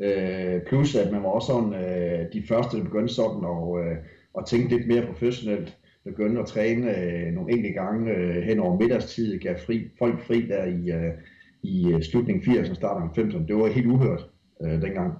[0.00, 3.96] Øh, plus at man var også sådan, øh, de første, der begyndte sådan, og øh,
[4.38, 5.78] at tænke lidt mere professionelt.
[6.04, 10.46] Begynde at træne øh, nogle enkelte gange øh, hen over middagstid, gav fri, folk fri
[10.48, 11.12] der i, øh,
[11.62, 13.46] i øh, slutningen 80'erne, starten af 90'erne.
[13.46, 14.30] Det var helt uhørt
[14.62, 15.14] øh, dengang.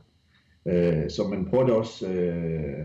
[0.67, 2.85] Øh, så man prøvede også øh,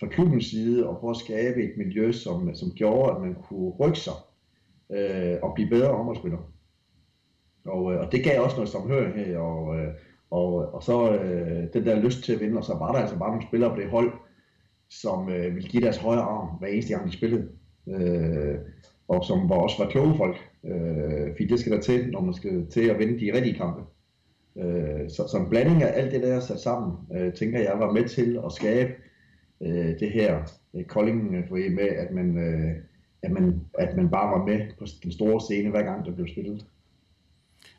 [0.00, 3.70] fra klubbens side at prøve at skabe et miljø, som, som gjorde, at man kunne
[3.70, 4.14] rykke sig
[4.92, 6.38] øh, og blive bedre håndboldspiller.
[7.64, 9.88] Og, øh, og det gav også noget samhørighed, og, øh,
[10.30, 13.18] og, og så øh, den der lyst til at vinde, og så var der altså
[13.18, 14.12] bare nogle spillere på det hold,
[15.00, 17.48] som øh, ville give deres højre arm hver eneste gang, de spillede.
[17.88, 18.58] Øh,
[19.08, 20.36] og som var også var kloge folk.
[20.64, 23.82] Øh, fordi det skal der til, når man skal til at vinde de rigtige kampe.
[24.56, 27.92] Øh, så, så en blanding af alt det der sat sammen, øh, tænker jeg var
[27.92, 28.92] med til at skabe
[29.60, 30.42] øh, det her
[30.74, 32.74] øh, Kolding med, at man, øh,
[33.22, 36.28] at, man, at man bare var med på den store scene, hver gang der blev
[36.28, 36.66] spillet.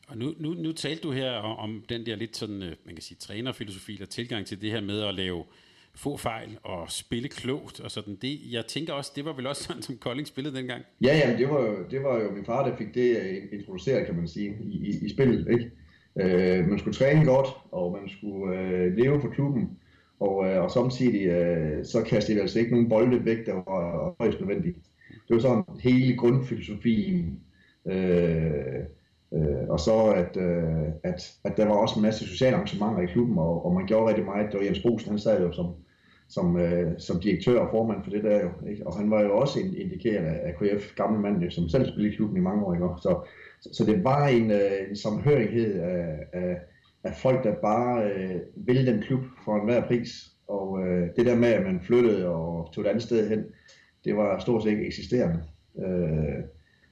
[0.07, 3.01] Og nu, nu, nu talte du her om, den der lidt sådan, øh, man kan
[3.01, 5.43] sige, trænerfilosofi eller tilgang til det her med at lave
[5.95, 8.17] få fejl og spille klogt og sådan.
[8.21, 10.83] Det, jeg tænker også, det var vel også sådan, som Kolding spillede dengang?
[11.01, 14.05] Ja, ja, det var, jo, det var jo min far, der fik det øh, introduceret,
[14.05, 15.47] kan man sige, i, i, i spillet.
[15.51, 15.71] Ikke?
[16.19, 19.77] Øh, man skulle træne godt, og man skulle øh, leve for klubben,
[20.19, 24.15] og, øh, og samtidig øh, så kastede det altså ikke nogen bolde væk, der var
[24.19, 24.77] højst nødvendigt.
[25.27, 27.39] Det var sådan hele grundfilosofien.
[27.85, 28.83] Øh,
[29.35, 33.13] Øh, og så at, øh, at, at der var også en masse sociale arrangementer i
[33.13, 34.51] klubben, og, og man gjorde rigtig meget.
[34.51, 35.67] Det var Jens Bosen, han sad jo som,
[36.29, 38.49] som, øh, som direktør og formand for det der jo.
[38.69, 38.87] Ikke?
[38.87, 42.15] Og han var jo også en indikeret af KF, gamle mand, som selv spillede i
[42.15, 42.73] klubben i mange år.
[42.73, 42.85] Ikke?
[43.01, 43.27] Så,
[43.61, 46.57] så, så det var en, øh, en samhørighed af, af,
[47.03, 50.09] af folk, der bare øh, ville den klub for enhver pris.
[50.47, 53.43] Og øh, det der med, at man flyttede og tog et andet sted hen,
[54.05, 55.43] det var stort set ikke eksisterende.
[55.79, 56.43] Øh,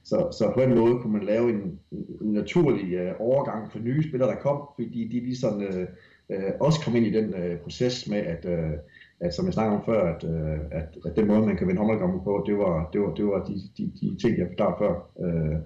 [0.04, 1.78] så, så på den måde kunne man lave en,
[2.20, 5.82] en naturlig uh, overgang for nye spillere, der kom, fordi de ligesom uh,
[6.36, 8.78] uh, også kom ind i den uh, proces med, at, uh,
[9.20, 11.78] at som jeg snakkede om før, at, uh, at, at den måde, man kan vinde
[11.78, 15.10] håndboldkampen på, det var, det var, det var de, de, de ting, jeg forklarede før.
[15.14, 15.58] Uh,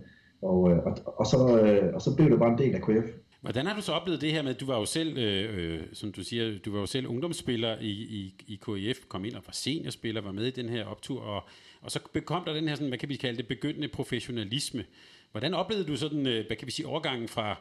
[0.42, 3.08] og, og, og, så, uh, og så blev det bare en del af KF.
[3.46, 5.82] Hvordan har du så oplevet det her med, at du var jo selv, øh, øh
[5.92, 9.42] som du siger, du var jo selv ungdomsspiller i, i, i KIF, kom ind og
[9.46, 11.48] var seniorspiller, var med i den her optur, og,
[11.80, 14.84] og så kom der den her, sådan, hvad kan vi kalde det, begyndende professionalisme.
[15.30, 17.60] Hvordan oplevede du sådan, øh, hvad kan vi sige, overgangen fra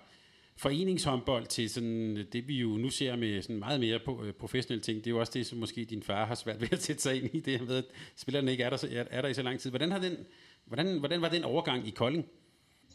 [0.58, 4.34] foreningshåndbold til sådan, øh, det vi jo nu ser med sådan meget mere på, øh,
[4.34, 6.82] professionelle ting, det er jo også det, som måske din far har svært ved at
[6.84, 9.30] sætte sig ind i, det her med, at spillerne ikke er der, er, er der
[9.30, 9.70] i så lang tid.
[9.70, 10.18] Hvordan, har den,
[10.66, 12.26] hvordan, hvordan var den overgang i Kolding?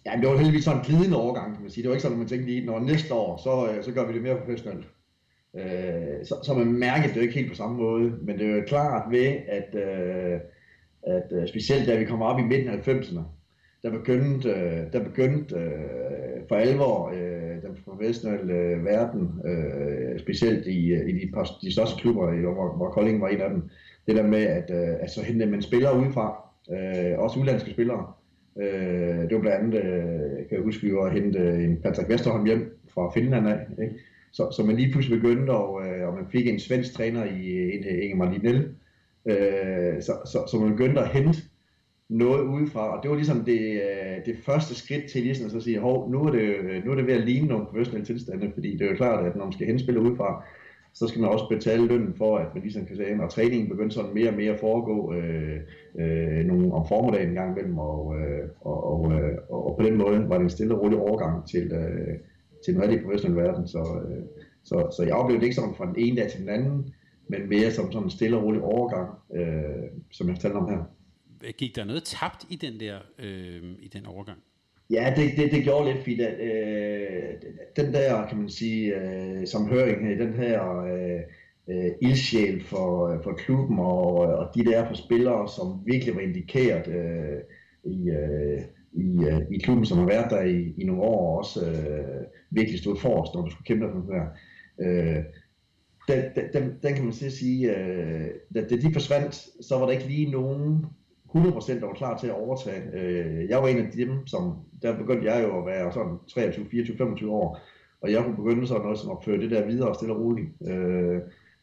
[0.07, 1.83] Ja, det var heldigvis sådan en glidende overgang, kan man sige.
[1.83, 4.07] Det var ikke sådan, at man tænkte lige, når næste år, så, øh, så gør
[4.07, 4.87] vi det mere professionelt.
[5.57, 8.57] Øh, så, så man mærkede det jo ikke helt på samme måde, men det er
[8.57, 10.41] jo klart ved, at, øh,
[11.03, 13.21] at øh, specielt da vi kom op i midten af 90'erne,
[13.83, 20.67] der begyndte, øh, der begyndte øh, for alvor øh, den professionelle øh, verden, øh, specielt
[20.67, 23.63] i, øh, i de, par, de største klubber, hvor, hvor Kolding var en af dem,
[24.07, 28.13] det der med, at, øh, at så hente man spillere udefra, øh, også udlandske spillere.
[28.59, 32.47] Øh, det var blandt andet, øh, kan jeg huske, vi var hente en Patrick Vesterholm
[32.47, 33.95] hjem fra Finland af, ikke?
[34.33, 37.75] Så, så man lige pludselig begyndte, og, øh, og man fik en svensk træner i
[37.75, 38.69] en, øh, Ingemar Linell,
[39.27, 41.39] øh, så, så, så man begyndte at hente
[42.09, 45.61] noget udefra, og det var ligesom det, øh, det første skridt til ligesom at så
[45.61, 48.51] sige, hov, nu er, det, øh, nu er det ved at ligne nogle professionelle tilstande,
[48.55, 50.45] fordi det er jo klart, at når man skal henspille udefra,
[50.93, 53.95] så skal man også betale lønnen for, at man ligesom kan sige, og træningen begyndte
[53.95, 55.61] sådan mere og mere at foregå øh,
[55.99, 59.97] øh, nogle om formiddagen en gang imellem, og, øh, og, og, øh, og, på den
[59.97, 62.19] måde var det en stille og rolig overgang til, øh,
[62.65, 64.25] til den rigtige professionelle verden, så, øh,
[64.65, 66.95] så, så jeg oplevede det ikke sådan fra den ene dag til den anden,
[67.29, 70.83] men mere som sådan en stille og rolig overgang, øh, som jeg fortalte om her.
[71.59, 74.39] Gik der noget tabt i den der øh, i den overgang?
[74.91, 77.35] Ja, det, det, det gjorde lidt, fordi at, øh,
[77.77, 81.21] den der, kan man sige, øh, som høring her, den her øh,
[81.71, 86.21] øh, ildsjæl for, øh, for klubben og, og de der for spillere, som virkelig var
[86.21, 87.41] indikeret øh,
[87.85, 88.61] i, øh,
[88.93, 92.27] i, øh, i klubben, som har været der i, i nogle år, og også øh,
[92.51, 94.27] virkelig stået forrest, når du skulle kæmpe for det her.
[94.81, 95.25] Øh,
[96.09, 100.07] den, den, den kan man sige, øh, da, da de forsvandt, så var der ikke
[100.07, 100.87] lige nogen
[101.35, 102.83] 100% der var klar til at overtage.
[102.95, 106.67] Øh, jeg var en af dem, som, der begyndte jeg jo at være sådan 23,
[106.71, 107.61] 24, 25 år,
[108.01, 110.49] og jeg kunne begynde sådan noget som at føre det der videre stille og roligt,
[110.67, 111.21] øh,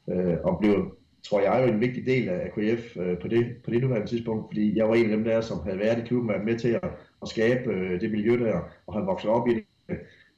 [0.10, 3.72] øh, og blev, tror jeg, jo en vigtig del af KF øh, på, det, på
[3.72, 6.30] det nuværende tidspunkt, fordi jeg var en af dem der, som havde været i klubben,
[6.30, 6.90] været med til at,
[7.22, 9.64] at skabe øh, det miljø der, og havde vokset op i det.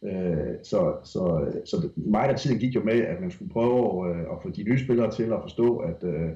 [0.03, 4.21] Øh, så, så, så meget af tiden gik jo med, at man skulle prøve øh,
[4.21, 6.29] at få de nye spillere til at forstå, at øh,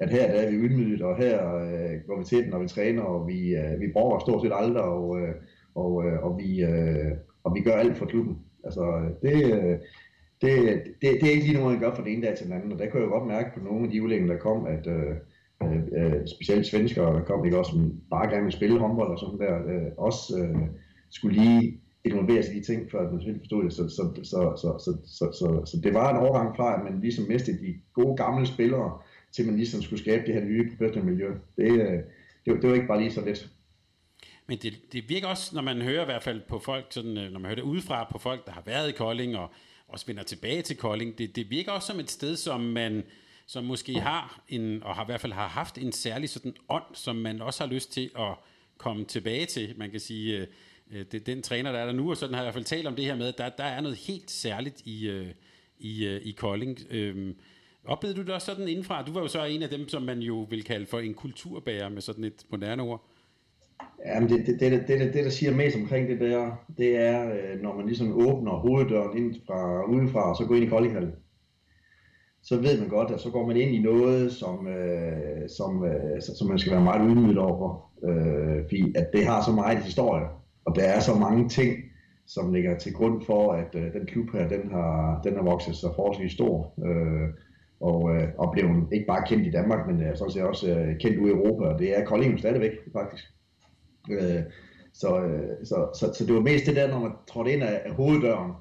[0.00, 2.68] at her der er vi ydmyget, og her øh, går vi til den, når vi
[2.68, 5.34] træner, og vi, øh, vi bruger stort set aldrig, og, øh,
[5.74, 7.12] og, øh, og, vi, øh,
[7.44, 8.38] og vi gør alt for klubben.
[8.64, 8.84] Altså,
[9.22, 9.78] det, øh,
[10.40, 10.52] det,
[11.00, 12.72] det, det er ikke lige noget, man gør fra den ene dag til den anden,
[12.72, 15.14] og der kunne jeg godt mærke på nogle af de udlændinge, der kom, at øh,
[15.62, 19.18] øh, øh specielt svenskere, der kom ikke også, som bare gerne vil spille håndbold og
[19.18, 20.62] sådan der, øh, også øh,
[21.10, 23.72] skulle lige involvere sig i de ting, før man selvfølgelig forstod det.
[23.72, 27.00] Så, så, så, så, så, så, så, så, det var en overgang fra, at man
[27.00, 28.90] ligesom mistede de gode gamle spillere,
[29.36, 31.30] til ligesom skulle skabe det her nye professionelle miljø.
[31.56, 32.02] Det, øh,
[32.44, 33.50] det, det var ikke bare lige så let.
[34.46, 37.32] Men det, det virker også, når man hører i hvert fald på folk, sådan, øh,
[37.32, 39.50] når man hører det udefra på folk, der har været i Kolding og
[39.88, 43.02] også vender tilbage til Kolding, det, det virker også som et sted, som man
[43.48, 46.84] som måske har en, og har i hvert fald har haft en særlig sådan ånd,
[46.94, 48.34] som man også har lyst til at
[48.78, 49.74] komme tilbage til.
[49.76, 50.46] Man kan sige,
[50.90, 52.64] øh, det, den træner, der er der nu, og sådan har jeg i hvert fald
[52.64, 55.24] talt om det her med, at der, der er noget helt særligt i,
[55.78, 56.78] i, i Kolding.
[56.90, 57.36] Øhm,
[57.88, 59.02] Oplevede du det også sådan indenfra?
[59.02, 61.88] Du var jo så en af dem, som man jo vil kalde for en kulturbærer
[61.88, 63.04] med sådan et moderne ord.
[64.06, 67.30] Jamen det, det, det, det, det, det, der siger mest omkring det der, det er,
[67.30, 71.12] øh, når man ligesom åbner hoveddøren ind fra udefra, og så går ind i Koldinghallen.
[72.42, 76.22] Så ved man godt, at så går man ind i noget, som, øh, som, øh,
[76.38, 77.90] som man skal være meget ydmyget over.
[78.04, 80.26] Øh, fordi at det har så meget historie,
[80.64, 81.76] og der er så mange ting,
[82.26, 85.76] som ligger til grund for, at øh, den klub her, den har, den har vokset
[85.76, 86.72] sig forholdsvis stor.
[86.86, 87.28] Øh,
[87.80, 90.98] og, øh, og blev ikke bare kendt i Danmark, men øh, sådan set også øh,
[90.98, 93.24] kendt ude i Europa, og det er Kolding stadigvæk faktisk.
[94.10, 94.42] Øh,
[94.92, 97.82] så, øh, så, så, så det var mest det der, når man trådte ind af,
[97.84, 98.52] af hoveddøren,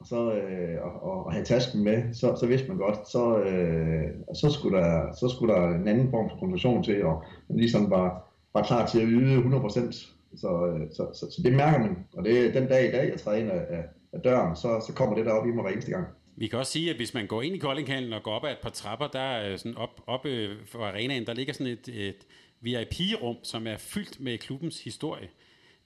[0.00, 4.08] og så øh, og, og have tasken med, så, så vidste man godt, så, øh,
[4.34, 7.90] så, skulle der, så skulle der en anden form for konstruktion til, og man ligesom
[7.90, 9.92] var, var klar til at yde 100%.
[10.36, 13.10] Så, øh, så, så, så det mærker man, og det er den dag i dag,
[13.10, 15.62] jeg træder ind af, af, af døren, så, så kommer det der op i mig
[15.62, 16.06] hver eneste gang.
[16.36, 18.52] Vi kan også sige, at hvis man går ind i Koldinghallen og går op ad
[18.52, 21.88] et par trapper, der er sådan op, op øh, for arenaen, der ligger sådan et,
[21.88, 22.26] et
[22.60, 25.28] VIP-rum, som er fyldt med klubbens historie.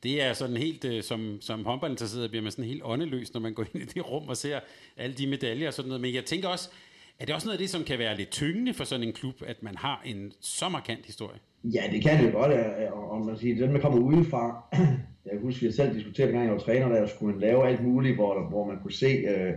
[0.03, 3.55] Det er sådan helt, øh, som, som håndboldinteresseret bliver man sådan helt åndeløs, når man
[3.55, 4.61] går ind i det rum og ser
[4.97, 6.01] alle de medaljer og sådan noget.
[6.01, 6.71] Men jeg tænker også,
[7.19, 9.35] er det også noget af det, som kan være lidt tyngende for sådan en klub,
[9.47, 11.39] at man har en så markant historie?
[11.65, 12.53] Ja, det kan det godt,
[12.93, 14.65] og man siger, den man kommer udefra,
[15.33, 17.83] jeg husker, at jeg selv diskuterede, gang jeg var træner, der skulle man lave alt
[17.83, 19.53] muligt, hvor, hvor man kunne se øh,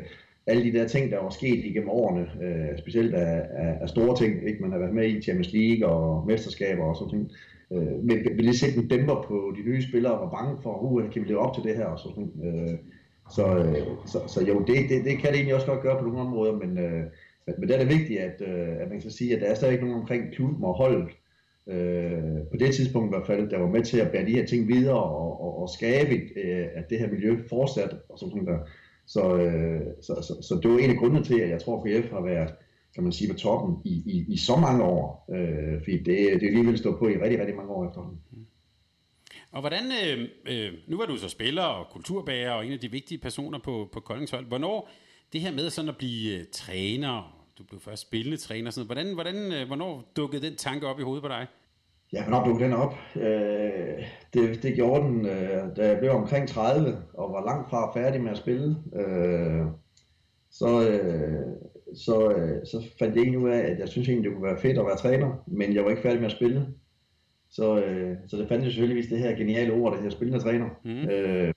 [0.48, 4.18] alle de der ting, der var sket igennem årene, øh, specielt af, af, af store
[4.18, 4.62] ting, ikke?
[4.62, 7.32] man har været med i Champions League og mesterskaber og sådan ting,
[7.72, 10.80] øh, vil, vil lige sætte en dæmper på de nye spillere, og var bange for,
[10.82, 12.78] uh, kan vi leve op til det her og sådan øh,
[13.32, 16.06] så, øh, så, så jo, det, det, det kan det egentlig også godt gøre på
[16.06, 17.04] nogle områder, men, øh,
[17.58, 19.80] men det er det vigtigt, at, øh, at man kan sige, at der er stadig
[19.80, 21.10] nogen omkring klubben og holdet,
[21.68, 24.46] øh, på det tidspunkt i hvert fald, der var med til at bære de her
[24.46, 28.58] ting videre og, og, og skabe, øh, at det her miljø fortsat og sådan der.
[29.08, 32.04] Så, øh, så, så, så det var en af grundene til, at jeg tror, at
[32.04, 32.54] KF har været
[32.98, 35.26] kan man sige, på toppen i, i, i så mange år.
[35.36, 38.22] Øh, fordi det, det er alligevel stået på i rigtig, rigtig mange år efterhånden.
[38.32, 38.46] Mm.
[39.52, 42.92] Og hvordan, øh, øh, nu var du så spiller og kulturbærer og en af de
[42.92, 44.46] vigtige personer på, på Koldingshold.
[44.46, 44.90] Hvornår
[45.34, 49.14] det her med sådan at blive øh, træner, du blev først spillende træner, sådan hvordan,
[49.14, 51.48] hvordan, øh, hvornår dukkede den tanke op i hovedet på dig?
[52.14, 52.94] Ja, hvornår dukkede den op?
[53.16, 58.00] Øh, det, det gjorde den, øh, da jeg blev omkring 30 og var langt fra
[58.00, 58.76] færdig med at spille.
[58.96, 59.66] Øh,
[60.52, 61.46] så, øh,
[61.96, 64.62] så, øh, så fandt jeg egentlig ud af, at jeg synes egentlig, det kunne være
[64.62, 66.68] fedt at være træner, men jeg var ikke færdig med at spille.
[67.50, 70.70] Så, øh, så det fandt jeg selvfølgelig det her geniale ord, det her spillende træner.
[70.84, 71.10] Mm.
[71.10, 71.54] Øh,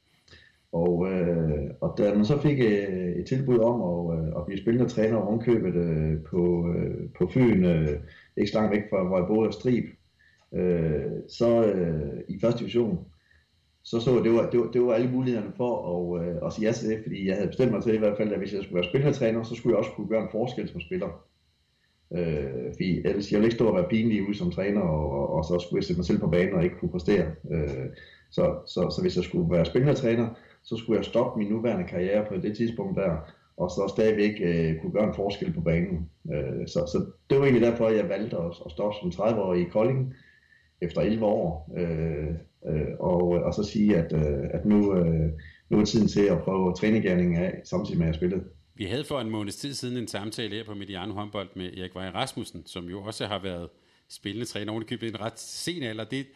[0.73, 4.61] og, øh, og da man så fik øh, et tilbud om at, øh, at blive
[4.61, 7.99] spillende træner og omkøbet øh, på, øh, på Fyn, øh,
[8.37, 9.85] ikke så langt væk fra, hvor jeg boede af Strib,
[10.55, 13.07] øh, så øh, i første division,
[13.83, 16.67] så så det var, det var, det var alle mulighederne for at, øh, at sige
[16.67, 18.63] ja til det, fordi jeg havde bestemt mig til i hvert fald, at hvis jeg
[18.63, 21.09] skulle være spillertræner, så skulle jeg også kunne gøre en forskel som spiller.
[22.17, 25.33] Øh, fordi ellers, jeg ville ikke stå og være pinlig ude som træner, og, og,
[25.35, 27.27] og så skulle jeg sætte mig selv på banen og ikke kunne præstere.
[27.51, 27.87] Øh,
[28.31, 30.29] så, så, så hvis jeg skulle være spillertræner,
[30.63, 33.17] så skulle jeg stoppe min nuværende karriere på det tidspunkt der,
[33.57, 36.11] og så stadigvæk øh, kunne gøre en forskel på banen.
[36.33, 36.99] Øh, så, så
[37.31, 40.15] det var egentlig derfor, jeg valgte at, at stoppe som 30-årig i Kolding
[40.83, 42.29] efter 11 år, øh,
[42.67, 45.31] øh, og, og så sige, at, øh, at nu, øh,
[45.71, 48.45] nu er tiden til at prøve trænegærningen af, samtidig med at jeg spillede.
[48.75, 51.95] Vi havde for en måneds tid siden en samtale her på Mediano håndbold med Erik
[51.95, 53.69] Vej Rasmussen, som jo også har været
[54.09, 56.05] spillende træner ovenikøbet en ret sen alder.
[56.05, 56.27] Det,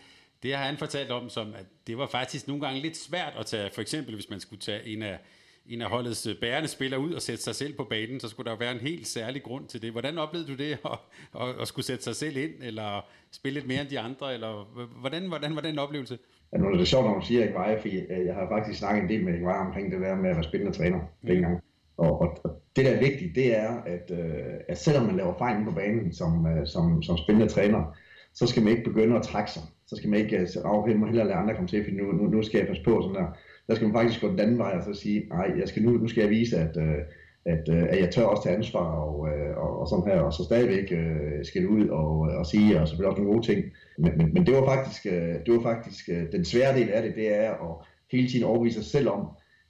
[0.42, 3.46] det har han fortalt om, som at det var faktisk nogle gange lidt svært at
[3.46, 5.18] tage, for eksempel hvis man skulle tage en af,
[5.66, 8.58] en af holdets bærende spillere ud og sætte sig selv på banen, så skulle der
[8.58, 9.92] være en helt særlig grund til det.
[9.92, 10.98] Hvordan oplevede du det, at,
[11.40, 14.68] at, at skulle sætte sig selv ind, eller spille lidt mere end de andre, eller
[15.00, 16.18] hvordan, hvordan var den oplevelse?
[16.52, 17.96] Ja, nu er det sjovt, når du siger Erik Veje, fordi
[18.26, 20.44] jeg har faktisk snakket en del med Erik Veje omkring det der med at være
[20.44, 21.28] spillende træner mm.
[21.28, 21.62] dengang.
[21.96, 25.38] Og, og, og det, der er vigtigt, det er, at, øh, at selvom man laver
[25.38, 27.96] fejl på banen som, øh, som, som spillende træner,
[28.34, 29.62] så skal man ikke begynde at trække sig.
[29.86, 32.12] Så skal man ikke øh, sige, at må hellere lade andre komme til, for nu,
[32.12, 33.02] nu, nu skal jeg passe på.
[33.02, 33.28] Sådan der
[33.68, 35.90] der skal man faktisk gå den anden vej og så sige, nej, jeg skal nu,
[35.90, 36.98] nu skal jeg vise, at, øh,
[37.44, 40.32] at, øh, at jeg tør også tage ansvar og, øh, og, og sådan her, og
[40.32, 43.64] så stadigvæk øh, skille ud og, og sige, og selvfølgelig også nogle gode ting.
[43.98, 45.04] Men, men, men det var faktisk,
[45.46, 48.90] det var faktisk den svære del af det, det er at hele tiden overbevise sig
[48.90, 49.26] selv om,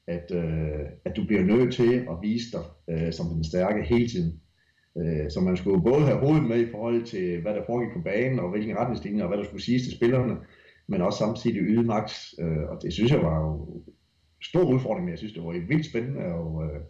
[0.06, 4.08] at, øh, at du bliver nødt til at vise dig øh, som den stærke hele
[4.08, 4.40] tiden.
[4.98, 8.02] Øh, så man skulle både have hovedet med i forhold til, hvad der foregik på
[8.04, 10.36] banen, og hvilke retningslinjer, og hvad der skulle siges til spillerne,
[10.86, 12.32] men også samtidig yde max.
[12.40, 13.82] Øh, og det synes jeg var jo
[14.42, 16.80] stor udfordring, men jeg synes, det var vildt spændende, og, øh,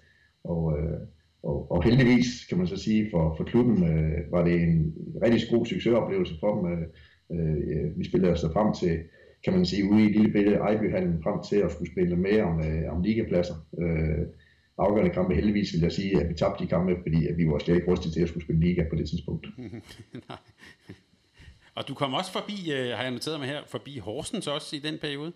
[0.44, 1.00] og, øh,
[1.42, 5.40] og, og heldigvis, kan man så sige, for, for klubben øh, var det en rigtig
[5.50, 6.72] god succesoplevelse for dem.
[6.72, 6.86] Øh,
[7.32, 8.98] øh, vi spillede os altså frem til,
[9.44, 12.60] kan man sige, ude i lille bitte Ejbyhallen frem til at skulle spille mere om,
[12.60, 13.54] øh, om ligapladser.
[13.82, 14.26] Øh,
[14.78, 15.34] afgørende kampe.
[15.34, 17.90] Heldigvis vil jeg sige, at vi tabte de kampe, fordi at vi var slet ikke
[17.90, 19.46] rustet til at skulle spille liga på det tidspunkt.
[20.28, 20.38] Nej.
[21.76, 24.78] Og du kom også forbi, øh, har jeg noteret mig her, forbi Horsens også i
[24.78, 25.32] den periode?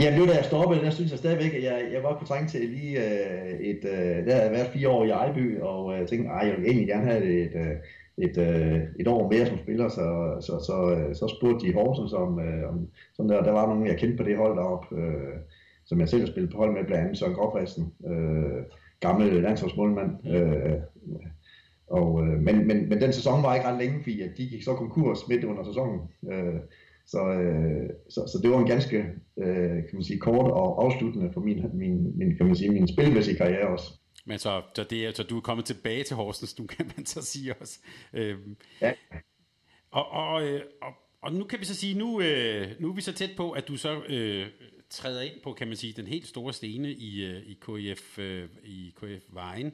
[0.00, 2.48] Ja, nu da jeg stoppede, der synes jeg stadigvæk, at jeg, jeg var på træng
[2.48, 6.30] til lige øh, et, øh, der havde været fire år i Ejby, og jeg tænkte,
[6.30, 7.56] at jeg vil egentlig gerne have et,
[8.16, 10.76] et, et, et år mere som spiller, så, så, så,
[11.14, 12.38] så spurgte de Horsens om,
[12.70, 14.86] om sådan der, der var nogen, jeg kendte på det hold deroppe,
[15.86, 18.62] som jeg selv har spillet på hold med, blandt andet Søren Gråfristen, øh,
[19.00, 20.26] gammel landsholdsmålmand.
[20.26, 20.72] Øh,
[21.90, 24.62] og, øh, men, men, men den sæson var ikke ret længe, fordi at de gik
[24.62, 26.00] så konkurs midt under sæsonen.
[26.32, 26.60] Øh,
[27.06, 28.96] så, øh, så, så det var en ganske
[29.36, 32.88] øh, kan man sige, kort og afsluttende for min, min, min, kan man sige, min
[32.88, 33.92] spilmæssige karriere også.
[34.26, 37.22] Men så, så, det, så du er kommet tilbage til Horsens, nu kan man så
[37.22, 37.78] sige også.
[38.12, 38.38] Øh,
[38.80, 38.92] ja.
[39.90, 43.00] Og, og, øh, og, og nu kan vi så sige, nu, øh, nu er vi
[43.00, 44.46] så tæt på, at du så øh,
[44.90, 48.48] træder ind på, kan man sige, den helt store stene i, øh, i KF, øh,
[48.64, 49.72] i KF Vejen.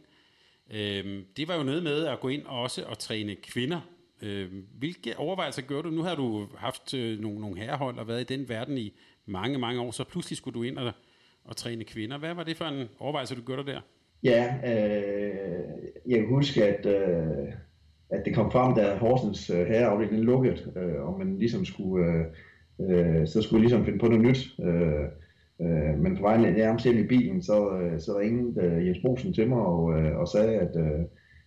[0.75, 3.81] Øhm, det var jo noget med at gå ind og også og træne kvinder.
[4.23, 4.49] Øh,
[4.79, 5.95] hvilke overvejelser gjorde du?
[5.95, 8.93] Nu har du haft øh, nogle, nogle herrehold og været i den verden i
[9.27, 10.93] mange, mange år, så pludselig skulle du ind og,
[11.45, 12.19] og træne kvinder.
[12.19, 13.81] Hvad var det for en overvejelse, du gjorde der?
[14.23, 15.65] Ja, øh,
[16.07, 17.53] jeg kan huske, at, øh,
[18.11, 22.07] at det kom frem, da Horsens øh, herreafdeling lukkede, øh, og man ligesom skulle...
[22.07, 22.25] Øh,
[22.81, 24.61] øh, så skulle jeg ligesom finde på noget nyt.
[24.61, 25.05] Øh,
[25.63, 29.33] øh, men på vejen nærmest hjem i bilen, så, øh, så ringede øh, Jens Bosen
[29.33, 31.01] til mig og, øh, og sagde, at øh,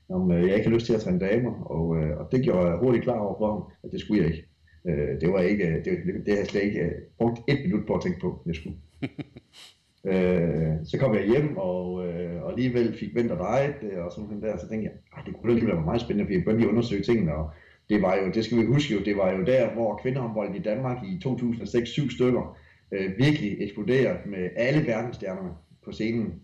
[0.10, 2.78] om jeg ikke har lyst til at træne damer, og, øh, og det gjorde jeg
[2.78, 4.48] hurtigt klar over for ham, at det skulle jeg ikke.
[4.88, 7.94] Øh, det var ikke, det, det, det havde jeg slet ikke brugt et minut på
[7.94, 8.78] at tænke på, at jeg skulle.
[10.12, 14.42] øh, så kom jeg hjem, og, øh, og alligevel fik vendt og drejet og sådan
[14.42, 17.04] der, så tænkte jeg, det kunne alligevel være meget spændende, fordi jeg begyndte at undersøge
[17.04, 17.50] tingene, og
[17.90, 20.60] det var jo, det skal vi huske jo, det var jo der, hvor kvindehåndbolden i
[20.60, 22.58] Danmark i 2006 syv stykker
[22.92, 25.50] øh, virkelig eksploderede med alle verdensstjernerne
[25.86, 26.42] på scenen.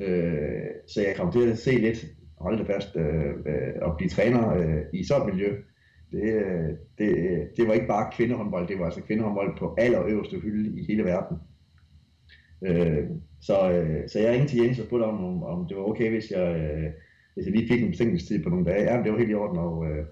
[0.00, 2.06] Øh, så jeg kom til at se lidt,
[2.40, 5.56] holde det fast, øh, øh, og blive træner øh, i sådan et miljø.
[6.12, 6.68] Det, øh,
[6.98, 10.84] det, øh, det var ikke bare kvindehåndbold, det var altså kvindehåndbold på allerøverste hylde i
[10.88, 11.36] hele verden.
[12.66, 13.04] Øh,
[13.40, 16.10] så, øh, så jeg ringte til Jens og spurgte om, om, om det var okay,
[16.10, 16.90] hvis jeg, øh,
[17.34, 18.92] hvis jeg lige fik en betænkningstid på nogle dage.
[18.92, 20.04] Ja, det var helt i orden, og, øh,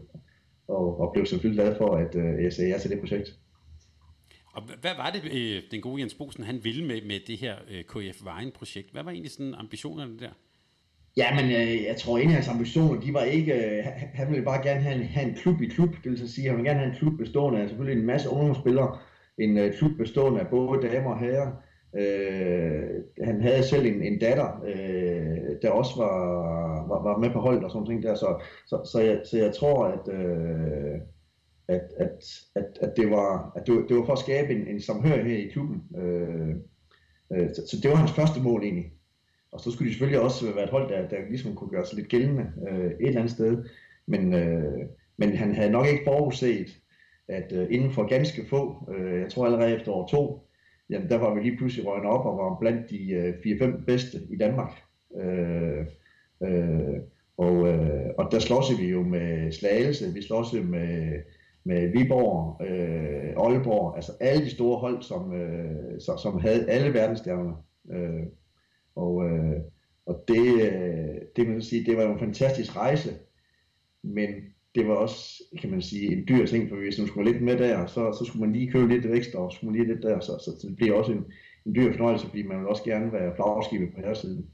[0.68, 3.28] og, og blev selvfølgelig glad for, at øh, jeg sagde ja til det projekt.
[4.56, 7.54] Og hvad var det, øh, den gode Jens Bosen, han ville med, med det her
[7.70, 8.92] øh, KF Vejen-projekt?
[8.92, 10.30] Hvad var egentlig sådan ambitionerne der?
[11.16, 14.44] Ja, men øh, jeg tror, en af hans ambitioner, de var ikke, øh, han ville
[14.44, 16.68] bare gerne have en, have en klub i klub, det vil så sige, han ville
[16.70, 18.98] gerne have en klub bestående af selvfølgelig en masse ungdomsspillere,
[19.38, 21.52] en øh, klub bestående af både damer og herrer.
[21.98, 26.16] Øh, han havde selv en, en datter, øh, der også var,
[26.88, 29.54] var, var med på holdet og sådan noget der, så, så, så, jeg, så jeg
[29.54, 31.00] tror, at, øh,
[31.68, 32.24] at, at,
[32.54, 35.36] at, at, det, var, at det, var, det var for at skabe en, en samhørighed
[35.36, 35.82] i klubben.
[35.96, 36.54] Øh,
[37.32, 38.92] øh, så, så det var hans første mål egentlig.
[39.52, 41.96] Og så skulle de selvfølgelig også være et hold, der, der ligesom kunne gøre sig
[41.96, 43.64] lidt gældende øh, et eller andet sted.
[44.06, 46.80] Men, øh, men han havde nok ikke forudset,
[47.28, 50.48] at øh, inden for ganske få, øh, jeg tror allerede efter år to,
[50.90, 54.18] jamen der var vi lige pludselig røgnet op og var blandt de øh, 4-5 bedste
[54.30, 54.72] i Danmark.
[55.16, 55.86] Øh,
[56.42, 57.00] øh,
[57.36, 61.22] og, øh, og der slås vi jo med Slagelse, vi slås med,
[61.66, 66.94] med Viborg, øh, Aalborg, altså alle de store hold, som, øh, som, som havde alle
[66.94, 67.64] verdensstjerner.
[67.92, 68.26] Øh,
[68.96, 69.60] og, øh,
[70.06, 73.10] og det, øh, det, man sige, det var jo en fantastisk rejse,
[74.02, 74.28] men
[74.74, 77.58] det var også, kan man sige, en dyr ting, for hvis man skulle lidt med
[77.58, 80.20] der, så, så skulle man lige købe lidt ekstra, og skulle man lige lidt der,
[80.20, 81.24] så, så, det bliver også en,
[81.66, 84.46] en dyr fornøjelse, fordi man vil også gerne være flagskibet på her siden.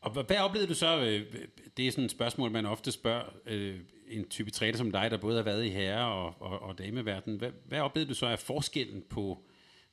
[0.00, 1.36] Og hvad oplevede du så, øh,
[1.76, 3.76] det er sådan et spørgsmål, man ofte spørger øh,
[4.08, 7.36] en type træner som dig, der både har været i herre- og, og, og dameverden.
[7.36, 9.38] Hvad, hvad oplevede du så af forskellen på,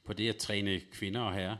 [0.05, 1.55] på det at træne kvinder og herrer?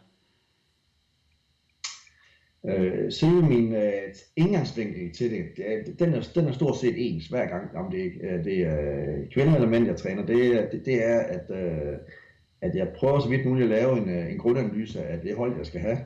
[2.66, 5.46] Øh, selve min øh, indgangsvinkel til det,
[5.86, 8.80] det den, er, den er stort set ens hver gang, om det, øh, det er
[8.82, 10.26] øh, kvinder eller mænd, jeg træner.
[10.26, 11.98] Det, det, det er, at, øh,
[12.62, 15.58] at jeg prøver så vidt muligt at lave en, øh, en grundanalyse af det hold,
[15.58, 15.98] jeg skal have.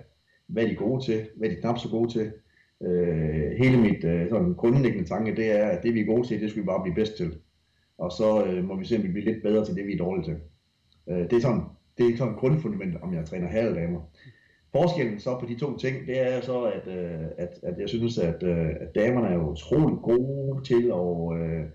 [0.51, 1.27] Hvad er gode til?
[1.37, 2.31] Hvad er knap så gode til?
[2.83, 6.41] Øh, hele mit øh, sådan grundlæggende tanke, det er, at det vi er gode til,
[6.41, 7.33] det skal vi bare blive bedst til.
[7.97, 9.97] Og så øh, må vi se, om vi bliver lidt bedre til det, vi er
[9.97, 10.37] dårlige til.
[11.09, 11.61] Øh, det er sådan,
[11.97, 13.77] det er sådan et grundfundament, om jeg træner halvdamer.
[13.77, 14.01] eller damer.
[14.71, 18.17] Forskellen så på de to ting, det er så, at, øh, at, at jeg synes,
[18.17, 21.65] at, øh, at damerne er utrolig gode til at, øh,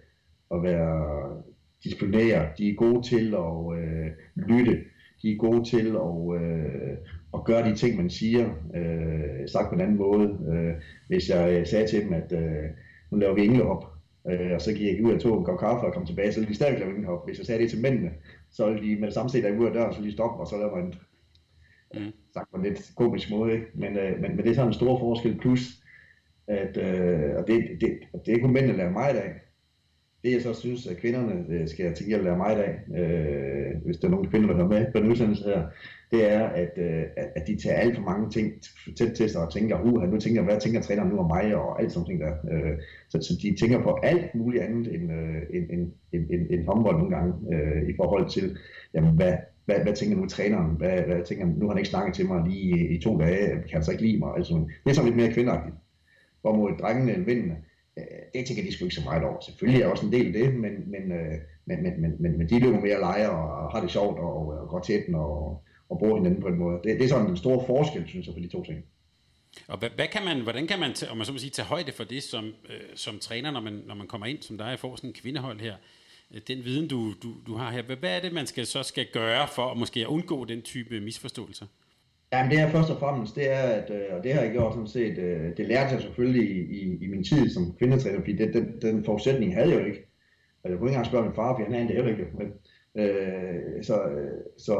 [0.51, 1.43] at være
[1.85, 2.49] disciplinære.
[2.59, 4.79] De er gode til at øh, lytte.
[5.23, 6.97] De er gode til at, øh,
[7.39, 10.39] at gøre de ting, man siger, øh, sagt på en anden måde.
[10.53, 10.75] Øh,
[11.09, 12.65] hvis jeg sagde til dem, at øh,
[13.11, 13.85] nu laver vi englehop,
[14.31, 16.41] øh, og så gik jeg ud og tog en kop kaffe og kom tilbage, så
[16.41, 17.27] ville de stadig lave englehop.
[17.27, 18.11] Hvis jeg sagde det til mændene,
[18.51, 20.47] så ville de med det samme se, der ud af døren, så de stoppe, og
[20.47, 20.95] så laver man
[21.95, 22.13] Mm.
[22.35, 23.67] Sagt på en lidt komisk måde, ikke?
[23.75, 25.61] Men, øh, men, men det er sådan en stor forskel, plus
[26.47, 29.35] at, øh, og det, det, det er kun mænd, der lærer mig af.
[30.25, 33.97] Det jeg så synes, at kvinderne øh, skal tænke at lære mig af, øh, hvis
[33.97, 35.67] der er nogle kvinder, der hører med på en udsendelse her,
[36.11, 38.53] det er, at, øh, at de tager alt for mange ting
[38.99, 41.83] tæt til sig og tænker, uh, nu tænker hvad tænker træneren nu om mig, og
[41.83, 42.33] alt sådan ting der.
[42.53, 42.73] Øh,
[43.09, 46.67] så, så de tænker på alt muligt andet end, øh, end, end, end, end, end
[46.67, 48.57] håndbold nogle gange, øh, i forhold til,
[48.95, 50.77] jamen, hvad, hvad, hvad tænker nu træneren?
[50.77, 53.49] Hvad, hvad tænker, nu har han ikke snakket til mig lige i, i to dage,
[53.49, 54.37] kan han så ikke lide mig?
[54.37, 55.77] Altså, det er sådan lidt mere kvindagtigt.
[56.41, 57.57] Hvor mod drengene eller vindene,
[57.99, 59.41] øh, det tænker de sgu ikke så meget over.
[59.41, 62.49] Selvfølgelig er også en del af det, men, men, øh, men, men, men, men, men
[62.49, 65.99] de løber mere leger og har det sjovt og, og går til den og, og
[65.99, 66.81] bruger hinanden på en måde.
[66.85, 68.85] Det, det er sådan en stor forskel, synes jeg, på de to ting.
[69.69, 71.93] Og hvad, hvad kan man, hvordan kan man, om man så må sige, tage højde
[71.93, 74.79] for det som, øh, som træner, når man, når man kommer ind som dig og
[74.79, 75.75] får sådan en kvindehold her?
[76.35, 77.83] Øh, den viden, du, du, du har her.
[77.83, 81.67] Hvad er det, man skal, så skal gøre for at måske undgå den type misforståelser?
[82.33, 84.73] Jamen det er først og fremmest, det er, at, øh, og det har jeg gjort
[84.73, 88.37] sådan set, øh, det lærte jeg selvfølgelig i, i, i min tid som kvindetræner, fordi
[88.37, 90.09] det, den, den forudsætning havde jeg jo ikke.
[90.63, 92.27] Og jeg kunne ikke engang spørge min far, for han havde det heller ikke.
[92.39, 92.53] Men,
[93.05, 94.01] øh, så,
[94.59, 94.75] så,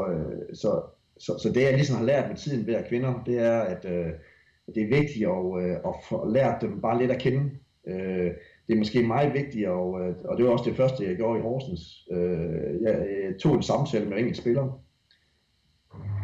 [0.53, 0.81] så,
[1.19, 3.85] så, så det jeg ligesom har lært med tiden ved at kvinder, det er, at
[3.85, 4.11] øh,
[4.75, 7.51] det er vigtigt at, øh, at få lært dem bare lidt at kende.
[7.87, 8.31] Øh,
[8.67, 11.39] det er måske meget vigtigt, og, øh, og det var også det første, jeg gjorde
[11.39, 12.07] i Horsens.
[12.11, 13.05] Øh, jeg
[13.39, 14.73] tog en samtale med enkelte spillere.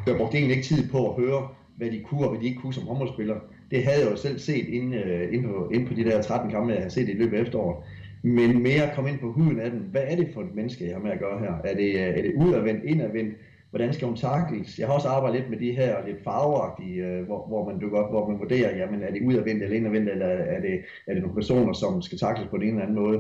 [0.08, 2.62] Jeg brugte egentlig ikke tid på at høre, hvad de kunne og hvad de ikke
[2.62, 3.40] kunne som håndboldspillere.
[3.72, 6.52] Det havde jeg jo selv set inde, øh, inde, på, inde på de der 13
[6.52, 7.84] kampe, jeg har set i løbet af efteråret.
[8.24, 9.80] Men mere komme ind på huden af den.
[9.80, 11.54] Hvad er det for et menneske, jeg har med at gøre her?
[11.64, 13.34] Er det, øh, er det udadvendt, indadvendt?
[13.74, 14.80] Hvordan skal hun takles?
[14.80, 18.00] Jeg har også arbejdet lidt med de her lidt farveagtige, øh, hvor, hvor, man dukker
[18.00, 20.74] op, hvor man vurderer, jamen er det udadvendt eller indadvendt, eller er det,
[21.08, 23.20] er det nogle personer, som skal takles på den ene eller anden måde.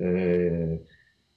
[0.00, 0.72] Øh,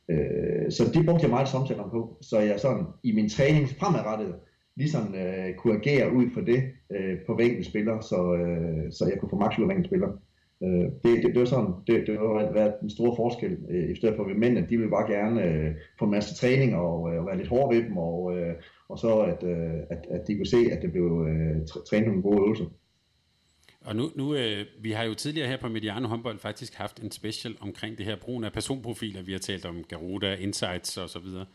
[0.09, 4.35] øh, så det brugte jeg meget samtaler på, så jeg sådan i min træning fremadrettet
[4.75, 9.19] ligesom øh, kunne agere ud for det øh, på hver spiller, så, øh, så jeg
[9.19, 10.07] kunne få maks ud af hver spiller.
[10.63, 13.95] Øh, det, det, det var sådan, det, det var været den store forskel, øh, i
[13.95, 17.13] stedet for ved mændene, at de ville bare gerne øh, få en masse træning og,
[17.13, 18.53] øh, og være lidt hårde ved dem, og, øh,
[18.89, 22.21] og så at, øh, at, at de kunne se, at det blev øh, trænet nogle
[22.21, 22.65] gode øvelser.
[23.85, 27.11] Og nu, nu øh, vi har jo tidligere her på Mediano Håndbold faktisk haft en
[27.11, 29.21] special omkring det her brugen af personprofiler.
[29.21, 31.45] Vi har talt om Garuda, Insights og så videre.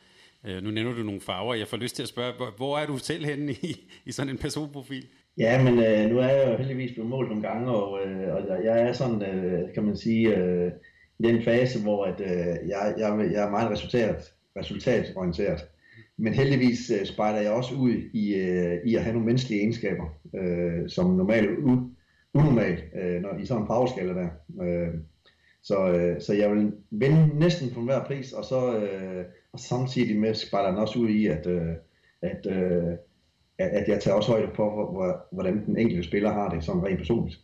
[0.46, 1.54] Øh, nu nævner du nogle farver.
[1.54, 4.30] Jeg får lyst til at spørge, hvor, hvor er du selv henne i, i sådan
[4.30, 5.06] en personprofil?
[5.38, 8.64] Ja, men øh, nu er jeg jo heldigvis blevet målt nogle gange, og, øh, og
[8.64, 10.72] jeg er sådan, øh, kan man sige, øh,
[11.18, 15.66] i den fase, hvor at, øh, jeg, jeg, jeg er meget resultat, resultatorienteret.
[16.16, 20.04] Men heldigvis øh, spejder jeg også ud i, øh, i at have nogle menneskelige egenskaber,
[20.34, 21.90] øh, som normalt u,
[22.34, 24.28] unormalt øh, når, i sådan en farveskala der.
[24.62, 24.94] Øh,
[25.62, 30.20] så, øh, så jeg vil vinde næsten på hver pris, og så øh, og samtidig
[30.20, 31.72] med spejder den også ud i, at, øh,
[32.22, 32.96] at, øh,
[33.64, 34.90] at jeg tager også højde på,
[35.32, 37.40] hvordan den enkelte spiller har det som rent personligt.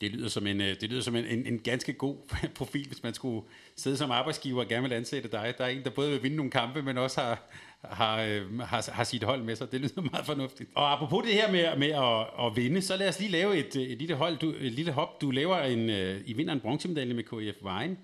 [0.00, 2.16] Det lyder som en, øh, det lyder som en, en, en ganske god
[2.58, 3.46] profil, hvis man skulle
[3.76, 5.54] sidde som arbejdsgiver og gerne vil ansætte dig.
[5.58, 7.42] Der er en, der både vil vinde nogle kampe, men også har,
[7.84, 9.72] har, øh, har, har sit hold med sig.
[9.72, 10.70] Det lyder meget fornuftigt.
[10.74, 13.76] Og apropos det her med, med at, at vinde, så lad os lige lave et,
[13.76, 15.20] et, lille, hold, du, et lille hop.
[15.20, 17.98] Du laver en, øh, I vinder en bronzemedalje med KF Vejen,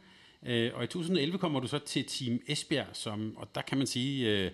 [0.74, 4.50] og i 2011 kommer du så til Team Esbjerg, som, og der kan man sige,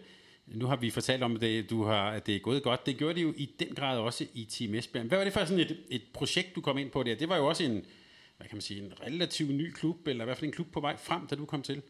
[0.54, 2.86] nu har vi fortalt om, at det, du har, at det er gået godt.
[2.86, 5.04] Det gjorde det jo i den grad også i Team Esbjerg.
[5.04, 7.14] Hvad var det for sådan et, et projekt, du kom ind på der?
[7.14, 7.84] Det var jo også en,
[8.36, 10.80] hvad kan man sige, en relativt ny klub, eller i hvert fald en klub på
[10.80, 11.82] vej frem, da du kom til.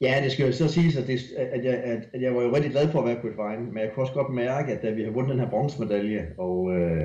[0.00, 2.54] Ja, det skal jo så sige, at, det, at, jeg, at, at jeg var jo
[2.54, 4.82] rigtig glad for at være på et vejen, men jeg kunne også godt mærke, at
[4.82, 7.04] da vi har vundet den her bronzemedalje, og, øh,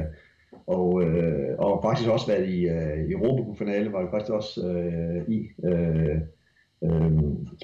[0.67, 5.33] og, øh, og faktisk også været i, øh, i Europa-finale, var jeg faktisk også øh,
[5.35, 6.17] i øh,
[6.83, 7.11] øh,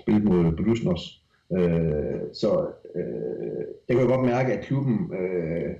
[0.02, 1.21] spillet mod Budusnos.
[1.58, 5.76] Øh, så øh, jeg kan godt mærke, at klubben, øh,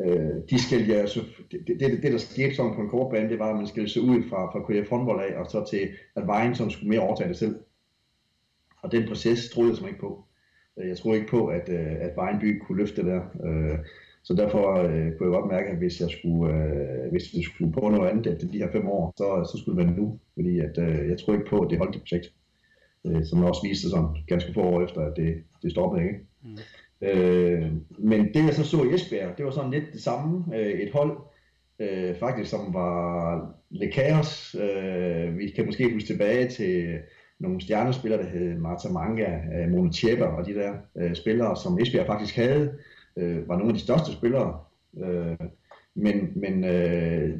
[0.00, 1.20] øh, de skal ja, så,
[1.50, 3.88] det, det, det, der skete sådan på en kort bane, det var, at man skal
[3.88, 7.00] se ud fra, fra KF håndbold af, og så til, at vejen som skulle mere
[7.00, 7.56] overtage det selv.
[8.82, 10.24] Og den proces troede jeg simpelthen ikke på.
[10.78, 13.22] Øh, jeg troede ikke på, at, øh, at Vejenby kunne løfte det der.
[13.44, 13.78] Øh,
[14.22, 17.72] så derfor øh, kunne jeg godt mærke, at hvis jeg skulle, øh, hvis jeg skulle
[17.72, 20.18] på noget andet efter de her fem år, så, så skulle det være nu.
[20.34, 22.32] Fordi at, øh, jeg tror ikke på, at det holdt det projekt
[23.06, 26.02] øh, som også viste sig sådan ganske få år efter, at det, det stoppede.
[26.02, 26.18] Ikke?
[26.42, 26.58] Mm.
[27.02, 30.56] Øh, men det jeg så så i Esbjerg, det var sådan lidt det samme.
[30.56, 31.18] Øh, et hold,
[31.78, 34.56] øh, faktisk, som var lidt kaos.
[34.60, 36.98] Øh, vi kan måske huske tilbage til
[37.40, 41.78] nogle stjernespillere, der hed Marta Manga, øh, Mona Tjepper og de der øh, spillere, som
[41.78, 42.74] Esbjerg faktisk havde,
[43.16, 44.58] øh, var nogle af de største spillere.
[45.04, 45.36] Øh,
[45.94, 47.38] men men øh,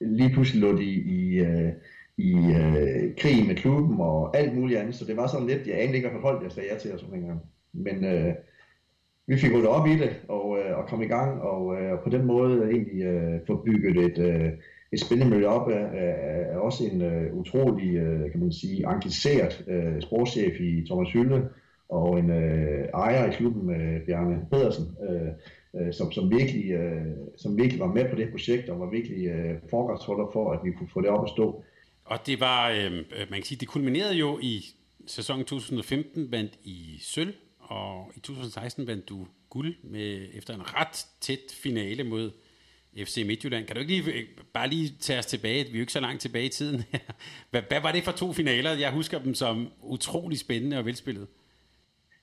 [0.00, 1.72] lige pludselig lå de i, øh,
[2.20, 5.82] i øh, krig med klubben og alt muligt andet, så det var sådan lidt, jeg
[5.82, 7.40] anede ikke, hvad hold jeg sagde ja til og sådan noget.
[7.72, 8.34] Men øh,
[9.26, 11.98] vi fik ryddet op i det og, øh, og kom i gang, og, øh, og
[12.04, 14.50] på den måde egentlig øh, få bygget et, øh,
[14.92, 16.14] et spændende miljø op af, af,
[16.52, 21.48] af også en øh, utrolig, øh, kan man sige, engageret øh, sportschef i Thomas Hylde,
[21.88, 25.30] og en øh, ejer i klubben, øh, Bjarne Pedersen, øh,
[25.80, 27.06] øh, som, som, virkelig, øh,
[27.36, 30.70] som virkelig var med på det projekt, og var virkelig øh, forgangsholder for, at vi
[30.70, 31.64] kunne få det op at stå.
[32.10, 34.64] Og det var, øh, øh, man kan sige, det kulminerede jo i
[35.06, 41.06] sæsonen 2015, vandt i sølv, og i 2016 vandt du guld med, efter en ret
[41.20, 42.30] tæt finale mod
[42.96, 43.66] FC Midtjylland.
[43.66, 45.64] Kan du ikke lige, øh, bare lige tage os tilbage?
[45.64, 46.82] Vi er jo ikke så langt tilbage i tiden.
[47.50, 48.70] hvad, hvad var det for to finaler?
[48.72, 51.26] Jeg husker dem som utrolig spændende og velspillet.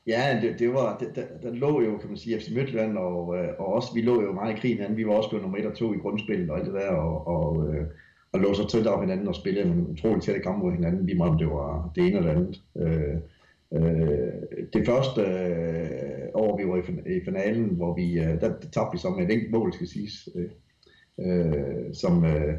[0.07, 3.37] Ja, det, det var, det, der, der, lå jo, kan man sige, FC Midtjylland, og,
[3.37, 5.65] øh, og også, vi lå jo meget i krigen, vi var også blevet nummer 1
[5.65, 7.67] og 2 i grundspillet og alt det der, og, og
[8.37, 11.17] og lå så tæt op hinanden og spillede en utrolig tætte kamp mod hinanden, lige
[11.17, 12.61] meget om det var det ene eller andet.
[12.77, 13.15] Øh,
[13.73, 14.33] øh,
[14.73, 18.91] det første øh, år, vi var i, i finalen, hvor vi, øh, der, der tabte
[18.93, 20.49] vi så med et enkelt mål, skal siges, øh,
[21.19, 22.53] øh, som, øh,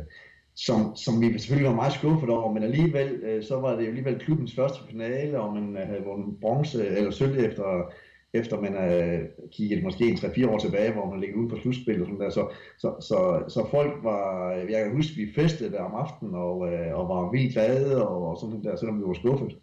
[0.54, 3.88] som, som vi selvfølgelig var meget skuffet over, men alligevel, øh, så var det jo
[3.88, 7.92] alligevel klubbens første finale, og man havde vundet bronze eller sølv efter
[8.34, 9.20] efter man har
[9.52, 12.30] kigget måske en 3-4 år tilbage, hvor man ligger ude på slutspil og sådan der.
[12.30, 12.48] Så,
[12.78, 16.98] så, så, så folk var, jeg kan huske, vi festede der om aftenen og, øh,
[16.98, 19.56] og var vildt glade og, og sådan der, selvom vi var skuffet.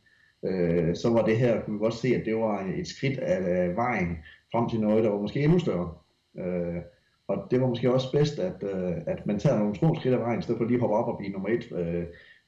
[0.45, 3.75] Øh, så var det her, kunne vi godt se, at det var et skridt af
[3.75, 4.17] vejen
[4.51, 5.93] frem til noget, der var måske endnu større.
[6.39, 6.81] Øh,
[7.27, 10.19] og det var måske også bedst, at, øh, at man tager nogle små skridt af
[10.19, 12.03] vejen, i stedet for lige at hoppe op og blive nummer et, øh,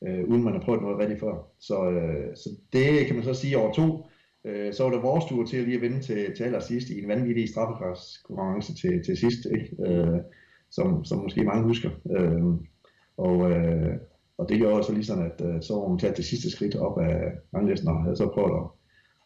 [0.08, 1.48] øh, uden man har prøvet noget rigtigt før.
[1.60, 4.06] Så, øh, så det kan man så sige over to
[4.48, 7.02] Øh, så var det vores tur til at lige at vinde til, til allersidst i
[7.02, 9.68] en vanvittig straffekonkurrence til, til sidst, ikke?
[9.88, 10.20] Øh,
[10.72, 11.90] som, som måske mange husker.
[12.18, 12.44] Øh,
[13.18, 13.96] og, øh,
[14.38, 16.76] og det gjorde så lige sådan, at øh, så var hun taget det sidste skridt
[16.76, 18.66] op af ranglisten, og havde så prøvet at,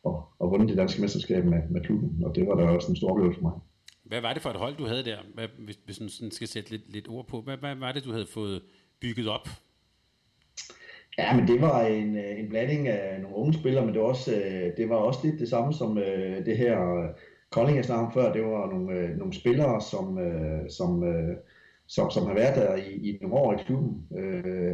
[0.07, 2.95] at, at vinde det danske mesterskab med, med klubben, og det var da også en
[2.95, 3.57] stor oplevelse for mig.
[4.03, 6.47] Hvad var det for et hold, du havde der, hvad, hvis, hvis man sådan skal
[6.47, 7.41] sætte lidt, lidt ord på?
[7.41, 8.61] Hvad, hvad var det, du havde fået
[9.01, 9.47] bygget op
[11.21, 14.07] Ja, men det var en, øh, en blanding af nogle unge spillere, men det var
[14.07, 17.07] også, øh, det var også lidt det samme som øh, det her
[17.51, 18.33] Kolding, jeg snakkede om før.
[18.33, 20.19] Det var nogle, nogle spillere, som,
[20.69, 21.03] som,
[21.87, 24.07] som, som har været der i, i nogle år i klubben.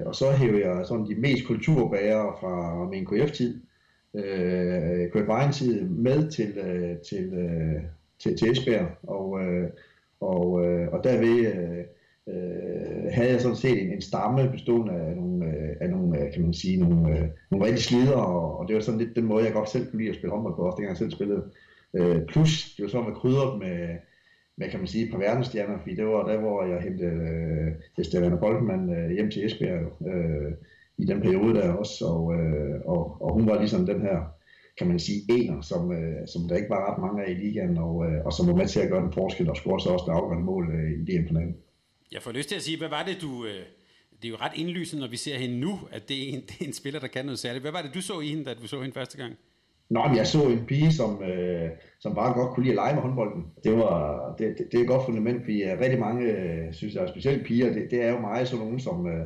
[0.06, 3.62] Og så hævde jeg sådan de mest kulturbærere fra min KF-tid,
[4.16, 6.54] øh, Kurt tid med til,
[7.10, 7.32] til,
[8.20, 8.88] til, til Esbjerg.
[9.04, 9.40] Og,
[10.20, 10.52] og,
[10.92, 11.86] og derved
[12.28, 16.34] øh, havde jeg sådan set en, en stamme bestående af nogle, øh, af nogle øh,
[16.34, 19.26] kan man sige, nogle, øh, nogle rigtig slider, og, og det var sådan lidt den
[19.26, 21.44] måde, jeg godt selv kunne lide at spille håndbold på, også dengang jeg selv spillede.
[21.94, 23.98] Øh, plus, det var sådan med krydrede med,
[24.58, 27.12] med, kan man sige, et par verdensstjerner, fordi det var der, hvor jeg hentede
[27.98, 30.52] øh, Stefan Boltmann øh, hjem til Esbjerg øh,
[30.98, 34.18] i den periode der også, og, øh, og, og hun var ligesom den her,
[34.78, 37.78] kan man sige, ener, som, øh, som der ikke var ret mange af i ligaen,
[37.78, 40.06] og, øh, og som var med til at gøre den forskel, og scorede så også
[40.08, 41.56] det afgørende mål øh, i det finalen
[42.12, 43.46] jeg får lyst til at sige, hvad var det, du...
[43.46, 43.64] Øh,
[44.22, 46.62] det er jo ret indlysende, når vi ser hende nu, at det er, en, det
[46.62, 47.64] er en spiller, der kan noget særligt.
[47.64, 49.34] Hvad var det, du så i hende, da du så hende første gang?
[49.90, 52.94] Nå, men jeg så en pige, som, øh, som bare godt kunne lide at lege
[52.94, 53.46] med håndbolden.
[53.64, 56.94] Det, var, det, det, det er et godt fundament, fordi øh, rigtig mange, øh, synes
[56.96, 59.26] jeg, specielt piger, det, det er jo meget sådan nogen, som, øh,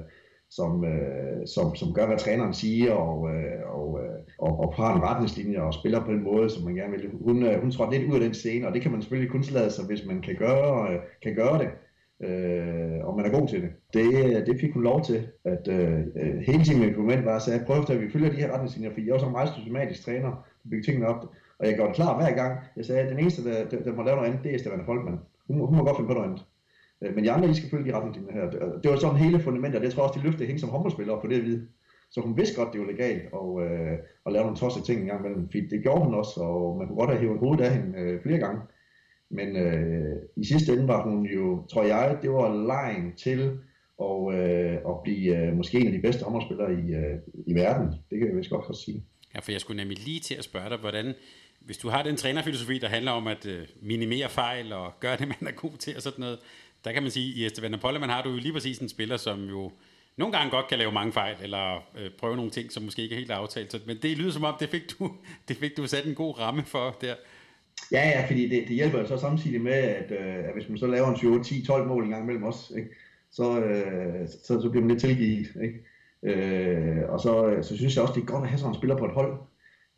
[0.50, 4.96] som, øh, som, som gør, hvad træneren siger, og, øh, og, øh, og, og har
[4.96, 7.10] en retningslinje og spiller på den måde, som man gerne vil.
[7.26, 9.44] Hun, øh, hun tror lidt ud af den scene, og det kan man selvfølgelig kun
[9.52, 11.70] lade sig, hvis man kan gøre, øh, kan gøre det
[12.24, 13.70] øh, og man er god til det.
[13.94, 17.36] Det, øh, det fik hun lov til, at øh, øh hele tiden med argument var
[17.36, 19.50] at sige, prøv at vi følger de her retningslinjer, for jeg er også en meget
[19.50, 20.30] systematisk træner,
[20.64, 21.22] der bygger tingene op,
[21.60, 22.60] og jeg gør det klar hver gang.
[22.78, 24.86] Jeg sagde, at den eneste, der, der, der må lave noget andet, det er Stefan
[24.86, 25.20] Folkman.
[25.48, 26.46] Hun, hun må godt finde på noget andet.
[27.02, 28.50] Øh, men de andre, I skal følge de retningslinjer her.
[28.82, 31.22] Det var sådan hele fundamentet, og det tror jeg også, de løftede hende som håndboldspiller
[31.22, 31.68] på det at vide.
[32.12, 35.08] Så hun vidste godt, det var legalt og, øh, at lave nogle tosset ting en
[35.08, 35.48] gang imellem.
[35.48, 38.40] Det gjorde hun også, og man kunne godt have hævet hovedet af hende øh, flere
[38.40, 38.62] gange.
[39.32, 43.60] Men øh, i sidste ende var hun jo, tror jeg, det var lejen til
[44.02, 47.18] at, øh, at blive øh, måske en af de bedste håndboldspillere i, øh,
[47.48, 47.88] i verden.
[47.88, 49.04] Det kan jeg vist godt sige.
[49.36, 51.14] Ja, for jeg skulle nemlig lige til at spørge dig, hvordan,
[51.60, 55.28] hvis du har den trænerfilosofi, der handler om at øh, minimere fejl og gøre det,
[55.28, 56.40] man er god til og sådan noget,
[56.86, 59.50] der kan man sige, i Esteban man har du jo lige præcis en spiller, som
[59.50, 59.72] jo
[60.18, 63.16] nogle gange godt kan lave mange fejl, eller øh, prøve nogle ting, som måske ikke
[63.16, 63.72] er helt aftalt.
[63.72, 65.12] Så, men det lyder som om, det fik, du,
[65.48, 67.16] det fik du sat en god ramme for der.
[67.92, 70.88] Ja, ja, fordi det, det hjælper så samtidig med, at, øh, at hvis man så
[70.88, 72.90] laver en 20, 10, 12 mål en gang mellem os, ikke,
[73.32, 75.48] så, øh, så, så bliver man lidt tilgivet.
[75.64, 75.84] Ikke?
[76.24, 78.78] Øh, og så, øh, så synes jeg også, det er godt at have sådan en
[78.78, 79.38] spiller på et hold.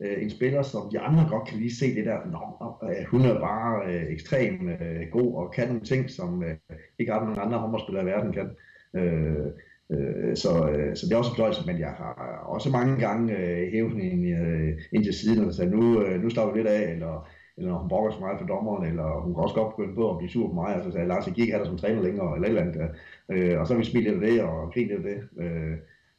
[0.00, 3.20] Øh, en spiller, som de andre godt kan lige se det der, Nå, øh, hun
[3.20, 6.56] er bare øh, ekstremt øh, god og kan nogle ting, som øh,
[6.98, 8.50] ikke ret mange andre håndboldspillere i verden kan.
[8.94, 9.46] Øh,
[9.90, 13.36] øh, så, øh, så det er også en fornøjelse, men jeg har også mange gange
[13.36, 16.68] øh, hævet hende øh, ind til siden og sagt, nu, øh, nu står vi lidt
[16.68, 19.76] af, eller eller når hun brokker så meget for dommeren, eller hun kan også godt
[19.76, 21.78] begynde på at blive sur på mig, og så sagde Lars, jeg gik dig som
[21.78, 22.90] træner længere, eller et eller andet.
[23.32, 25.20] Øh, og så har vi smilt lidt af det, og grint lidt af det.
[25.44, 25.76] Øh,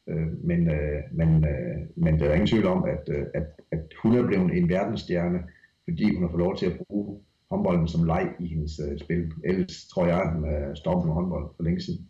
[0.10, 3.94] øh, men, øh, men, øh, men der er ingen tvivl om, at, øh, at, at
[4.02, 5.40] hun er blevet en verdensstjerne,
[5.84, 7.20] fordi hun har fået lov til at bruge
[7.50, 9.32] håndbolden som leg i hendes øh, spil.
[9.44, 12.10] Ellers tror jeg, at hun er stoppet med håndbold for længe siden.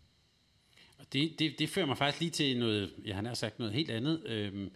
[1.00, 3.92] Og det, det, det fører mig faktisk lige til noget, jeg har sagt noget helt
[3.92, 4.24] andet.
[4.26, 4.70] Øhm,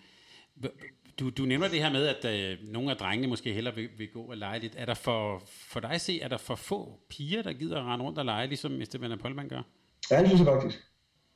[1.20, 4.10] du, du nævner det her med, at øh, nogle af drengene måske hellere vil, vil
[4.14, 4.76] gå og lege lidt.
[4.78, 7.86] Er der for, for dig at se, er der for få piger, der gider at
[7.86, 9.62] rende rundt og lege, ligesom Esteban Polman gør?
[10.12, 10.80] Ja, det synes jeg faktisk.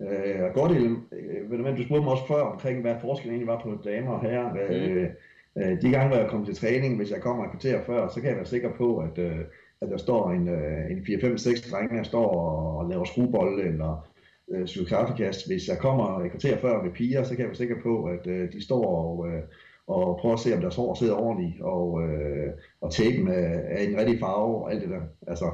[0.02, 4.12] Øh, godt, øh, du spurgte mig også før omkring, hvad forskellen egentlig var på damer
[4.12, 4.54] og herrer.
[4.54, 4.60] Mm.
[4.60, 5.10] Øh,
[5.58, 8.22] øh, de gange, hvor jeg kom til træning, hvis jeg kommer et kvarter før, så
[8.22, 9.40] kan jeg være sikker på, at, øh,
[9.82, 14.08] at der står en, øh, en 4-5-6 drenge, der står og laver skruebold eller
[14.52, 15.48] øh, kaffekast.
[15.48, 18.28] Hvis jeg kommer et kvarter før med piger, så kan jeg være sikker på, at
[18.28, 19.44] øh, de står og, øh,
[19.88, 23.34] og prøve at se, om deres hår sidder ordentligt, og, øh, og tapen er,
[23.76, 25.02] er i den rigtige farve, og alt det der.
[25.28, 25.52] Altså,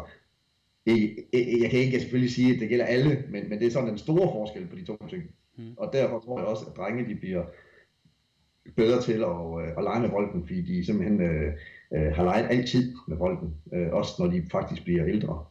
[0.86, 1.16] jeg,
[1.62, 3.98] jeg kan ikke selvfølgelig sige, at det gælder alle, men, men det er sådan en
[3.98, 5.24] stor forskel på de to ting.
[5.58, 5.74] Mm.
[5.78, 7.44] Og derfor tror jeg også, at drenge de bliver
[8.76, 11.54] bedre til at, øh, at lege med bolden, fordi de simpelthen øh,
[11.94, 15.46] øh, har leget altid med bolden, øh, også når de faktisk bliver ældre.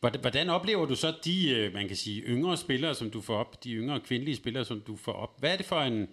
[0.00, 3.64] Hvordan oplever du så de, øh, man kan sige, yngre spillere, som du får op,
[3.64, 5.40] de yngre kvindelige spillere, som du får op?
[5.40, 6.08] Hvad er det for en,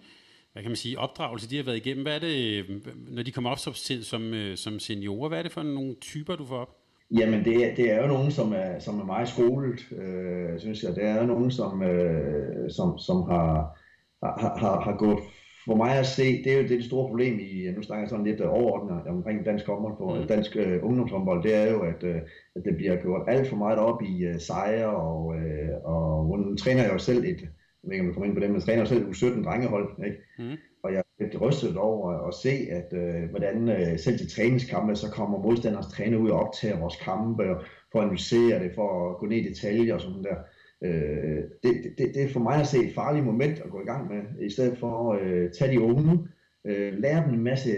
[0.56, 2.02] hvad kan man sige, opdragelse, de har været igennem?
[2.02, 2.64] Hvad er det,
[3.08, 6.36] når de kommer op som, som, øh, som seniorer, hvad er det for nogle typer,
[6.36, 6.76] du får op?
[7.10, 10.82] Jamen, det er, det er jo nogen, som er, som er meget skolet, øh, synes
[10.82, 10.94] jeg.
[10.94, 13.78] Det er jo nogen, som, øh, som, som har,
[14.22, 15.18] har, har, har gået
[15.66, 18.10] for mig at se, det er jo det, det store problem i, nu snakker jeg
[18.10, 20.26] sådan lidt overordnet omkring dansk håndbold, mm.
[20.26, 22.16] dansk uh, ungdomshåndbold, det er jo, at, uh,
[22.56, 26.56] at det bliver gjort alt for meget op i uh, sejre, og, uh, og hun
[26.56, 27.48] træner jo selv et,
[27.86, 30.18] ved ikke om jeg kommer ind på det, men træner selv U17 drengehold, ikke?
[30.38, 30.56] Mm.
[30.82, 34.96] Og jeg er lidt rystet over at se, at øh, hvordan øh, selv til træningskampe,
[34.96, 37.62] så kommer modstanders træner ud og optager vores kampe, og
[37.92, 40.36] for at analysere det, for at gå ned i detaljer og sådan der.
[40.84, 43.84] Øh, det, det, det er for mig at se et farligt moment at gå i
[43.84, 46.28] gang med, i stedet for at øh, tage de unge,
[46.66, 47.70] øh, lære dem en masse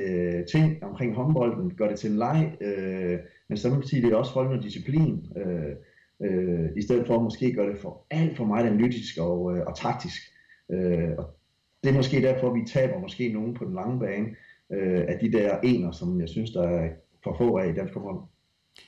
[0.53, 5.27] ting omkring håndbolden, gøre det til en leg, øh, men samtidig også holde noget disciplin,
[5.37, 5.75] øh,
[6.23, 9.63] øh, i stedet for at måske gøre det for alt for meget analytisk og, øh,
[9.67, 10.23] og taktisk.
[10.73, 11.25] Øh, og
[11.85, 14.29] det er måske derfor, vi taber måske nogen på den lange bane
[14.73, 16.89] øh, af de der ener, som jeg synes, der er
[17.25, 18.21] for få af i dansk fodbold.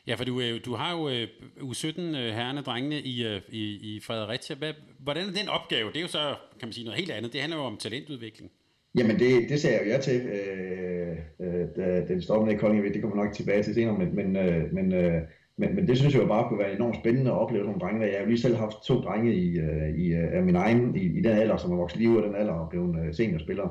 [0.07, 4.57] Ja, for du, du har jo uh, U17 uh, herrene drengene i, i, i Fredericia.
[4.57, 5.89] Hvad, hvordan er den opgave?
[5.89, 7.33] Det er jo så, kan man sige, noget helt andet.
[7.33, 8.51] Det handler jo om talentudvikling.
[8.99, 12.57] Jamen, det, det sagde jeg jo ja til, øh, øh, da den står med i
[12.57, 12.95] Kolding.
[12.95, 15.22] Det kommer nok tilbage til senere, men, men, øh, men øh,
[15.61, 18.06] men, men det synes jeg jo bare kunne være enormt spændende at opleve nogle drenge.
[18.06, 20.96] Jeg har jo lige selv haft to drenge i, øh, i, i, af min egen,
[20.96, 23.12] i, i den alder, som er vokset lige ud af den alder og blevet uh,
[23.12, 23.70] seniorspillere.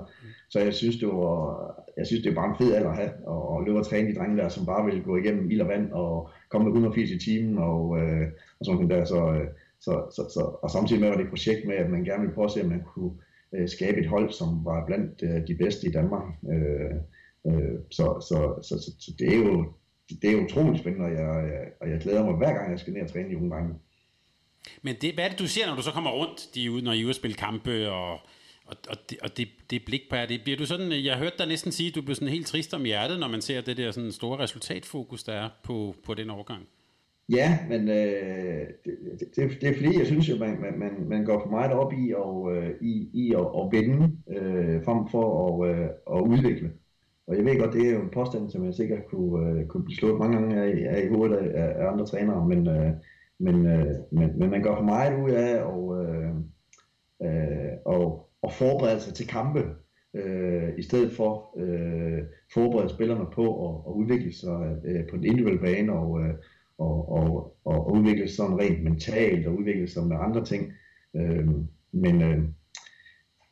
[0.49, 1.35] Så jeg synes, det var,
[1.97, 4.09] jeg synes, det er bare en fed alder at have, og, og løbe og træne
[4.09, 7.11] de drenge der, som bare vil gå igennem ild og vand og komme med 180
[7.11, 7.89] i timen og,
[8.59, 9.05] og sådan noget der.
[9.05, 9.19] Så,
[9.81, 12.35] så, så, så, og samtidig med var det et projekt med, at man gerne ville
[12.35, 13.11] prøve at se, om man kunne
[13.67, 16.23] skabe et hold, som var blandt de bedste i Danmark.
[16.41, 16.95] Uh,
[17.89, 18.37] så, så,
[18.67, 19.65] så, så, så det er jo
[20.21, 23.01] det er utroligt spændende, og jeg, og jeg glæder mig hver gang, jeg skal ned
[23.01, 23.73] og træne de unge drenge.
[24.81, 26.91] Men det, hvad er det, du ser, når du så kommer rundt, de ude, når
[26.91, 28.11] I er ude at spille kampe, og,
[28.65, 31.35] og, og, det, og det, det blik på jer, det bliver du sådan, jeg hørte
[31.39, 33.77] dig næsten sige, at du bliver sådan helt trist om hjertet, når man ser det
[33.77, 36.67] der sådan store resultatfokus, der er på, på den overgang.
[37.29, 38.95] Ja, men øh, det,
[39.35, 41.93] det, det er fordi, jeg synes jo, man, man, man, man går for meget op
[41.93, 46.71] i, og, øh, i, i at, at vinde, øh, frem for at, øh, at udvikle.
[47.29, 49.83] Og jeg ved godt, det er jo en påstand, som jeg sikkert kunne, øh, kunne
[49.83, 52.91] blive slået mange gange af, af i hovedet af, af andre trænere, men, øh,
[53.39, 56.29] men, øh, men, men man gør for meget ud af og, øh,
[57.23, 59.65] øh, og, og forberede sig til kampe,
[60.13, 62.19] øh, i stedet for øh,
[62.53, 66.33] forberede spillerne på at, at udvikle sig øh, på den individuelle bane og, øh,
[66.77, 70.73] og, og, og udvikle sig sådan rent mentalt og udvikle sig med andre ting.
[71.15, 71.47] Øh,
[71.91, 72.43] men øh,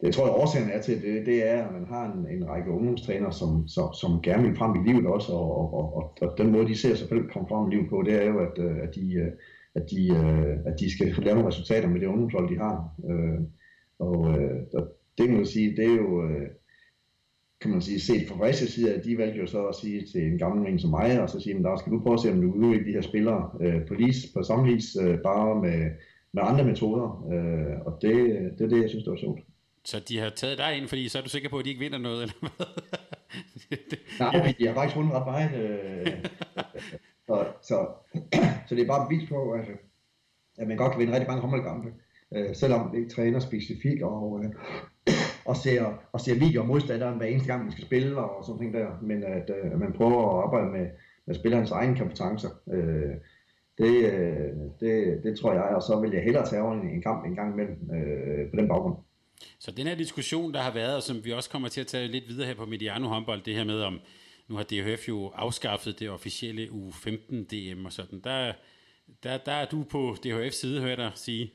[0.02, 2.72] det tror jeg årsagen er til det, det er, at man har en, en række
[2.72, 6.52] ungdomstræner, som, som, som gerne vil frem i livet også, og, og, og, og den
[6.52, 8.78] måde, de ser sig selv komme frem i livet på, det er jo, at, øh,
[8.84, 9.32] at, de, øh,
[9.76, 12.90] at, de, øh, at de skal lave nogle resultater med det ungdomshold, de har.
[14.00, 14.20] Og,
[14.74, 14.84] og
[15.18, 16.30] det kan man sige, det er jo,
[17.62, 20.22] kan man sige, set fra Fredericia side, at de valgte jo så at sige til
[20.32, 22.42] en gammel en som mig, og så sige, der skal du prøve at se, om
[22.42, 23.50] du udvikler de her spillere
[23.88, 25.92] på, lige, på samme vis, bare med,
[26.34, 27.08] med andre metoder.
[27.86, 28.16] Og det,
[28.58, 29.40] det er det, jeg synes, det var sjovt.
[29.90, 31.80] Så de har taget dig ind, fordi så er du sikker på, at de ikke
[31.80, 32.68] vinder noget, eller hvad?
[34.20, 35.52] Nej, de har faktisk vundet ret meget.
[35.62, 36.26] Øh,
[37.28, 37.88] så, så,
[38.68, 39.74] så det er bare bevis på, altså,
[40.58, 41.90] at man godt kan vinde rigtig mange håndboldkampe,
[42.36, 44.52] øh, selvom vi ikke træner specifikt og, øh,
[45.46, 48.72] og, ser, og ser videoer af modstanderen hver eneste gang, man skal spille og sådan
[48.72, 50.88] noget der, men at øh, man prøver at arbejde med,
[51.26, 52.50] med spillerens egne kompetencer.
[52.74, 53.16] Øh,
[53.78, 57.02] det, øh, det, det tror jeg, og så vil jeg hellere tage over en, en
[57.02, 59.07] kamp en gang imellem øh, på den baggrund.
[59.60, 62.08] Så den her diskussion, der har været, og som vi også kommer til at tage
[62.08, 64.00] lidt videre her på Mediano håndbold, det her med om,
[64.48, 68.54] nu har DHF jo afskaffet det officielle u 15 DM og sådan, der,
[69.24, 71.54] der, der er du på DHF side, hører jeg dig sige.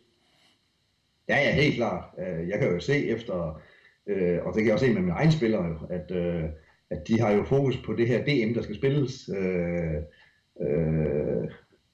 [1.28, 2.04] Ja, ja, helt klart.
[2.18, 3.60] Øh, jeg kan jo se efter,
[4.06, 6.44] øh, og det kan jeg også se med mine egne spillere, at, øh,
[6.90, 9.30] at de har jo fokus på det her DM, der skal spilles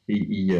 [0.09, 0.51] i, i,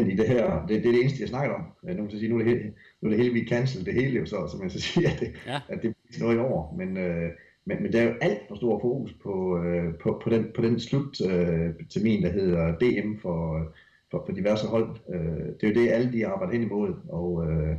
[0.00, 0.66] i det her.
[0.66, 1.62] Det, det er det eneste, jeg snakker om.
[1.82, 2.72] Nu kan jeg sige, nu er det
[3.02, 5.32] nu er det hele vi cancel det hele, så, så man så siger, at det,
[5.46, 5.60] ja.
[5.68, 6.74] at det bliver noget i år.
[6.78, 7.30] Men, øh,
[7.64, 10.62] men, men der er jo alt for stor fokus på, øh, på, på, den, på
[10.62, 13.72] den sluttermin, øh, der hedder DM for,
[14.10, 14.96] for, for diverse hold.
[15.14, 17.76] Øh, det er jo det, alle de arbejder hen imod, og, øh,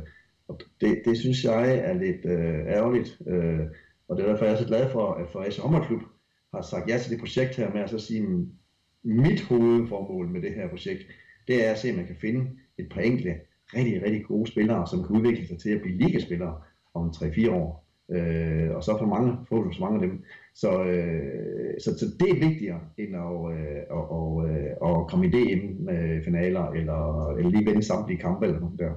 [0.48, 3.18] og det, det synes jeg er lidt øh, ærgerligt.
[3.28, 3.60] Øh,
[4.08, 6.02] og det er derfor, jeg er så glad for, at Fredericia Håndboldklub
[6.54, 8.48] har sagt ja til det projekt her med at så sige,
[9.02, 11.02] mit hovedformål med det her projekt,
[11.48, 13.34] det er at se, at man kan finde et par enkelte
[13.74, 16.54] rigtig, rigtig gode spillere, som kan udvikle sig til at blive ligaspillere
[16.94, 17.84] om 3-4 år.
[18.10, 20.24] Øh, og så for mange, få så mange af dem.
[20.54, 25.26] Så, øh, så, så det er vigtigere, end at, øh, og, og, øh, at komme
[25.26, 28.92] i DM-finaler, eller, eller lige vinde samtlige kampe, eller noget der.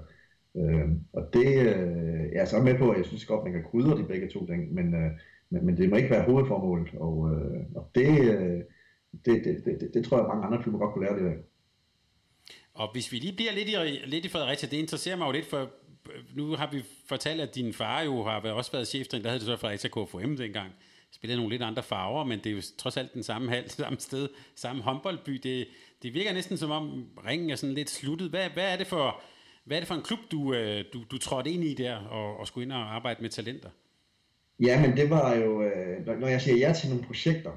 [0.58, 3.64] Øh, og det, øh, jeg er så med på, at jeg synes godt, man kan
[3.72, 5.12] krydre de begge to ting, men, øh,
[5.50, 8.62] men, men det må ikke være hovedformålet, og, øh, og det, øh,
[9.26, 11.38] det, det, det, det, det tror jeg, mange andre klubber godt kunne lære det af.
[12.78, 15.46] Og hvis vi lige bliver lidt i, lidt i Fredericia, det interesserer mig jo lidt,
[15.46, 15.62] for
[16.14, 19.40] øh, nu har vi fortalt, at din far jo har også været cheftræner, der havde
[19.40, 20.72] det så Fredericia KFM dengang.
[21.12, 24.00] Spillede nogle lidt andre farver, men det er jo trods alt den samme hal, samme
[24.00, 25.32] sted, samme håndboldby.
[25.44, 25.68] Det,
[26.04, 28.30] det virker næsten som om ringen er sådan lidt sluttet.
[28.30, 29.22] Hvad, hvad, er, det for,
[29.66, 32.38] hvad er det for en klub, du, øh, du, du trådte ind i der, og,
[32.40, 33.70] og skulle ind og arbejde med talenter?
[34.60, 37.52] Ja, men det var jo, øh, når jeg siger ja til nogle projekter,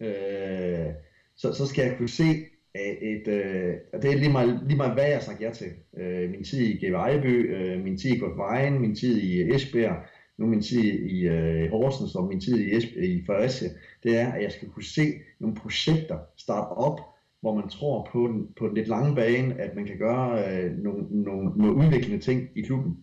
[0.00, 0.94] øh,
[1.36, 2.44] så, så skal jeg kunne se
[2.76, 5.72] Øh, et, øh, det er lige meget, lige meget hvad jeg har sagt ja til.
[5.96, 9.96] Øh, min tid i GV Ejby, øh, min tid i Godvejen, min tid i Esbjerg,
[10.38, 13.68] nu min tid i øh, Horsens og min tid i, i Fredericia,
[14.02, 17.00] det er, at jeg skal kunne se nogle projekter starte op,
[17.40, 20.78] hvor man tror på den, på den lidt lange bane, at man kan gøre øh,
[20.78, 22.96] nogle, nogle, nogle udviklende ting i klubben.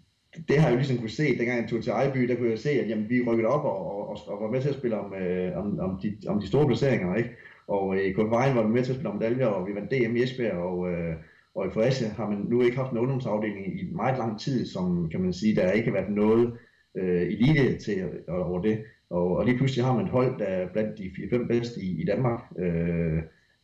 [0.48, 2.60] Det har jeg jo ligesom kunne se, dengang jeg tog til Ejby, der kunne jeg
[2.60, 5.14] se, at jamen, vi rykkede op og, og, og var med til at spille om,
[5.14, 7.30] øh, om, om, de, om de store placeringer, ikke?
[7.68, 9.92] Og øh, i Kulvejen var vi med til at spille om medaljer, og vi vandt
[9.92, 11.16] DM i Esbjerg, og, øh,
[11.56, 15.10] og i Fredericia har man nu ikke haft en ungdomsafdeling i meget lang tid, som
[15.10, 16.54] kan man sige, der ikke har været noget
[16.98, 18.84] øh, elite til over det.
[19.10, 22.02] Og, og lige pludselig har man et hold, der er blandt de 4-5 bedste i,
[22.02, 22.40] i Danmark.
[22.60, 23.18] Øh,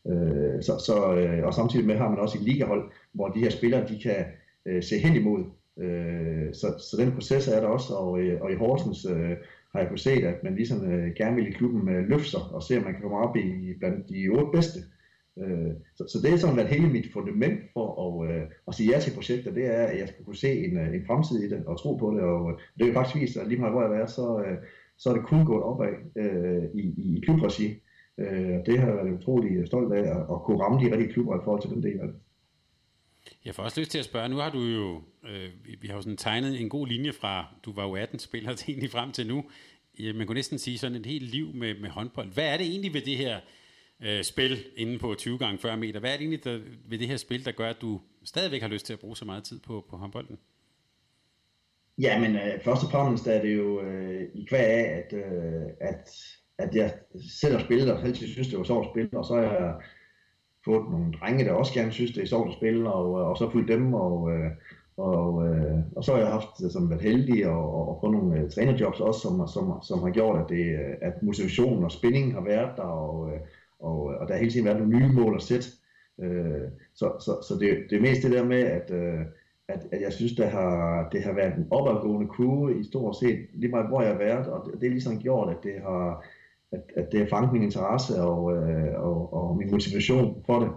[0.07, 3.49] øh, så, så, øh, og samtidig med har man også et ligahold, hvor de her
[3.49, 4.25] spillere de kan
[4.65, 5.43] øh, se hen imod.
[5.79, 9.37] Øh, så, så den proces er der også, og, øh, og i Horsens øh,
[9.73, 12.41] har jeg kunnet se, at man ligesom øh, gerne vil i klubben øh, løfte sig
[12.51, 14.79] og se, om man kan komme op i blandt de otte bedste.
[15.39, 18.91] Øh, så, så det er sådan været hele mit fundament for at, øh, at sige
[18.91, 21.49] ja til projekter, det er, at jeg skal kunne se en, øh, en fremtid i
[21.49, 23.83] det og tro på det, og øh, det er faktisk vist, at lige meget hvor
[23.83, 24.57] jeg er, så, øh,
[24.97, 27.67] så er det kun gået opad øh, i, i klubregi.
[28.17, 31.35] Øh, det har jeg været utrolig stolt af, at, at kunne ramme de rigtige klubber
[31.35, 32.15] i forhold til den del af det.
[33.45, 35.49] Jeg får også lyst til at spørge, nu har du jo, øh,
[35.81, 38.71] vi har jo sådan tegnet en god linje fra, du var jo 18 spiller til
[38.71, 39.45] egentlig frem til nu.
[39.99, 42.33] Man kunne næsten sige sådan et helt liv med, med håndbold.
[42.33, 43.39] Hvad er det egentlig ved det her
[44.03, 45.99] øh, spil inde på 20 gange 40 meter?
[45.99, 48.69] Hvad er det egentlig der, ved det her spil, der gør, at du stadigvæk har
[48.69, 50.37] lyst til at bruge så meget tid på, på håndbolden?
[51.97, 55.63] Ja, men øh, først og fremmest er det jo øh, i kvæg af, at, øh,
[55.81, 56.09] at,
[56.57, 56.93] at jeg
[57.29, 59.75] selv har spillet, og altid synes, det var sjovt at spille, og så er jeg
[60.65, 63.37] fået nogle drenge, der også gerne synes, det er sjovt at spille, og, øh, og
[63.37, 64.51] så fulgt dem, og, øh,
[64.97, 68.49] og, øh, og så har jeg haft som været heldig og, og få nogle uh,
[68.49, 72.77] trænerjobs også, som, som, som har gjort, at, det, at motivationen og spændingen har været
[72.77, 73.31] der, og,
[73.79, 75.67] og, og der har hele tiden været nogle nye mål at sætte.
[76.21, 76.61] Øh,
[76.95, 78.91] så så, så det, det er mest det der med, at,
[79.67, 83.39] at, at jeg synes, det har, det har været en opadgående kurve i stort set,
[83.53, 86.25] lige meget hvor jeg har været, og det, det er ligesom gjort, at det har,
[86.73, 90.69] at, at det har fanget min interesse og, øh, og, og min motivation for det.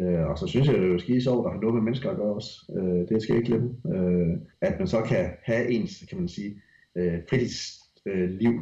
[0.00, 2.10] Øh, og så synes jeg, det er jo skide sjovt at have noget med mennesker
[2.10, 2.72] at gøre også.
[2.76, 3.70] Øh, det skal jeg ikke glemme.
[3.94, 6.62] Øh, at man så kan have ens, kan man sige,
[6.96, 8.54] øh, fritidsliv,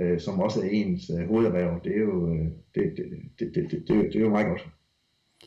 [0.00, 1.80] øh, som også er ens øh, hovederhverv.
[1.84, 3.06] Det er jo, øh, det, det,
[3.38, 4.68] det, det, det, det, det er jo meget godt.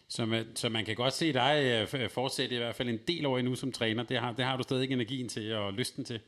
[0.09, 3.25] Så man, så man kan godt se dig øh, fortsætte i hvert fald en del
[3.25, 4.03] år endnu som træner.
[4.03, 6.19] Det har, det har du stadig energien til og lysten til.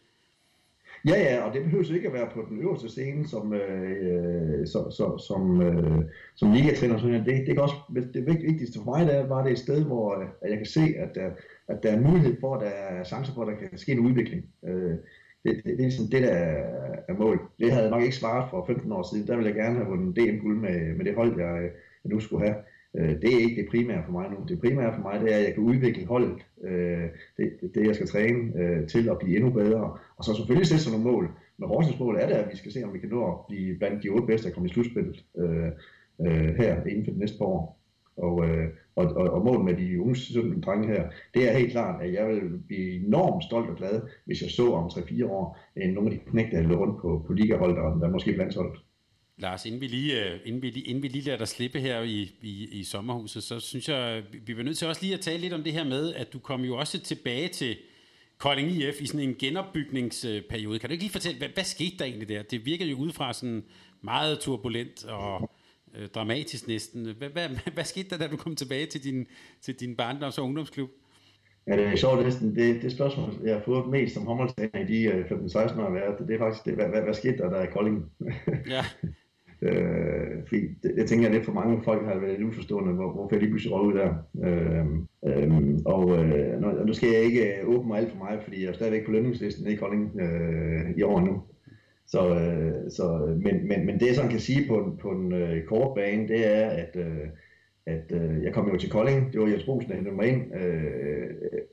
[1.08, 4.68] Ja, ja, og det behøver ikke at være på den øverste scene som, øh, øh
[4.68, 6.02] som, som, som, øh,
[6.36, 6.98] som ligatræner.
[6.98, 7.76] Det, det, er også,
[8.14, 10.66] det vigtigste for mig det er bare det et sted, hvor øh, at jeg kan
[10.66, 11.30] se, at der,
[11.68, 14.00] at der er mulighed for, at der er chancer for, at der kan ske en
[14.00, 14.46] udvikling.
[14.68, 14.96] Øh,
[15.44, 16.64] det, det, det er ligesom det, der er,
[17.08, 17.40] er mål.
[17.60, 19.28] Det havde jeg nok ikke svaret for 15 år siden.
[19.28, 21.70] Der ville jeg gerne have vundet DM-guld med, med det hold, jeg, øh,
[22.04, 22.56] jeg nu skulle have.
[22.98, 24.38] Øh, det er ikke det primære for mig nu.
[24.48, 27.96] Det primære for mig, det er, at jeg kan udvikle holdet, øh, det, det jeg
[27.96, 29.98] skal træne øh, til at blive endnu bedre.
[30.18, 31.30] Og så selvfølgelig sætte sig nogle mål.
[31.58, 33.78] Men Horsens mål er det, at vi skal se, om vi kan nå at blive
[33.78, 35.70] blandt de otte bedste at komme i slutspillet øh,
[36.26, 37.80] øh, her inden for det næste par år.
[38.18, 41.72] Og, øh, og, og, og målet med de unge 17 drenge her, det er helt
[41.72, 45.58] klart, at jeg vil blive enormt stolt og glad, hvis jeg så om 3-4 år,
[45.78, 48.54] en nogle af de knægte, der løber rundt på, på ligaholdet, og der måske blandt
[49.38, 52.36] Lars, inden vi lige, øh, inden vi, inden vi lige lader dig slippe her i,
[52.42, 55.54] i, i sommerhuset, så synes jeg, vi bliver nødt til også lige at tale lidt
[55.54, 57.78] om det her med, at du kom jo også tilbage til
[58.38, 60.80] Kolding IF i sådan en genopbygningsperiode.
[60.80, 62.44] Kan du ikke lige fortælle, hvad, hvad skete der egentlig der?
[62.44, 63.64] Det virker jo udefra sådan
[64.02, 65.50] meget turbulent og
[65.96, 67.16] øh, dramatisk næsten.
[67.18, 69.28] Hvad, hvad, hvad, skete der, da du kom tilbage til din,
[69.62, 70.90] til din barndoms- og ungdomsklub?
[71.68, 72.56] Ja, det er sjovt næsten.
[72.56, 76.28] Det, det spørgsmål, jeg har fået mest som håndboldtræner i de 15-16 år, har været,
[76.28, 78.12] det er faktisk, det, hvad, hvad, hvad skete der der i Kolding?
[78.70, 78.86] Ja.
[79.66, 83.12] Øh, fordi det, jeg tænker, at lidt for mange folk har været lidt uforstående, hvor,
[83.12, 84.12] hvorfor jeg lige pludselig ud der.
[84.46, 84.86] Øh,
[85.28, 88.64] øh, og øh, nu, nu skal jeg ikke øh, åbne mig alt for meget, fordi
[88.64, 91.42] jeg er stadigvæk på lønningslisten i Kolding øh, i år nu.
[92.08, 95.34] Så, øh, så, øh, men, men, men det jeg sådan kan sige på, på en
[95.34, 97.28] øh, kort bane, det er, at, øh,
[97.86, 100.56] at øh, jeg kom jo til Kolding, det var Jens Brugsen, der hentede mig ind,
[100.56, 101.30] øh,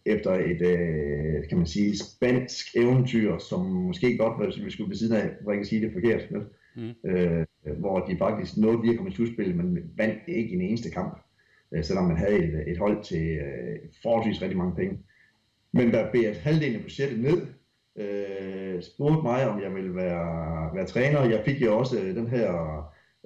[0.06, 4.96] efter et, øh, kan man sige, spansk eventyr, som måske godt hvis vi skulle ved
[4.96, 6.28] siden af, hvor jeg kan sige det forkert.
[6.76, 7.10] Mm.
[7.10, 7.46] Øh,
[7.78, 11.18] hvor de faktisk nåede lige at komme i slutspil, men vandt ikke en eneste kamp,
[11.74, 14.98] øh, selvom man havde et, et hold til øh, forholdsvis rigtig mange penge.
[15.72, 17.46] Men der blev halvdelen af budgettet ned,
[17.98, 21.24] øh, spurgte mig, om jeg ville være, være træner.
[21.24, 22.52] Jeg fik jo også øh, den her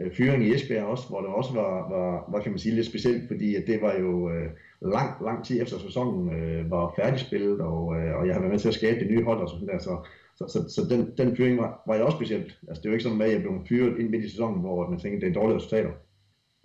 [0.01, 2.87] øh, fyring i Esbjerg også, hvor det også var, var, var kan man sige, lidt
[2.87, 4.51] specielt, fordi at det var jo øh,
[4.83, 8.61] lang, lang tid efter sæsonen øh, var færdigspillet, og, øh, og jeg har været med
[8.61, 10.07] til at skabe det nye hold og sådan der, så
[10.37, 12.59] så, så, så den, den fyring var, var jeg også specielt.
[12.69, 14.91] Altså, det er jo ikke sådan, at jeg blev fyret ind midt i sæsonen, hvor
[14.91, 15.91] man tænkte, det er dårlige resultater.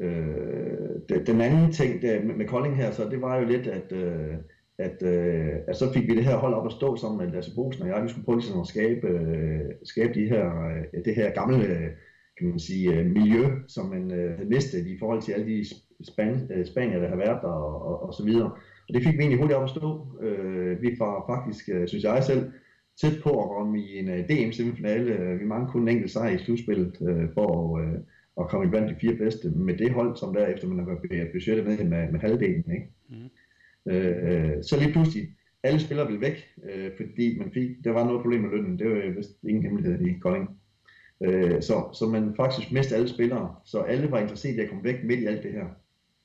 [0.02, 3.92] Øh, den anden ting der, med, med Kolding her, så det var jo lidt, at,
[3.92, 4.36] øh,
[4.78, 7.56] at, øh, at så fik vi det her hold op at stå sammen med Lasse
[7.56, 8.04] Bosen og jeg.
[8.04, 11.90] Vi skulle prøve ligesom at skabe, øh, skabe de her, øh, det her gamle øh,
[12.38, 15.66] kan man sige, øh, miljø, som man øh, havde mistet i forhold til alle de
[16.04, 18.52] span, øh, spanier, der har været der og, og, og så videre.
[18.88, 20.08] Og det fik vi egentlig hurtigt op at stå.
[20.22, 22.52] Øh, vi var faktisk, øh, synes jeg selv,
[23.02, 25.38] tæt på at komme i en uh, DM-semifinale.
[25.40, 28.00] Vi mangler kun en enkelt sejr i slutspillet uh, for at,
[28.40, 31.00] at komme i blandt de fire bedste med det hold, som derefter man har
[31.34, 32.72] budgettet med med, med halvdelen.
[32.72, 32.88] Ikke?
[33.10, 33.30] Mm.
[33.86, 35.30] Uh, så lige pludselig,
[35.64, 38.80] alle spillere ville væk, uh, fordi man fik, der var noget problem med lønnen.
[38.80, 40.50] Det var vist ingen hemmelighed i Kolding.
[41.20, 44.84] Uh, så, så man faktisk mistede alle spillere, så alle var interesseret i at komme
[44.84, 45.66] væk midt i alt det her.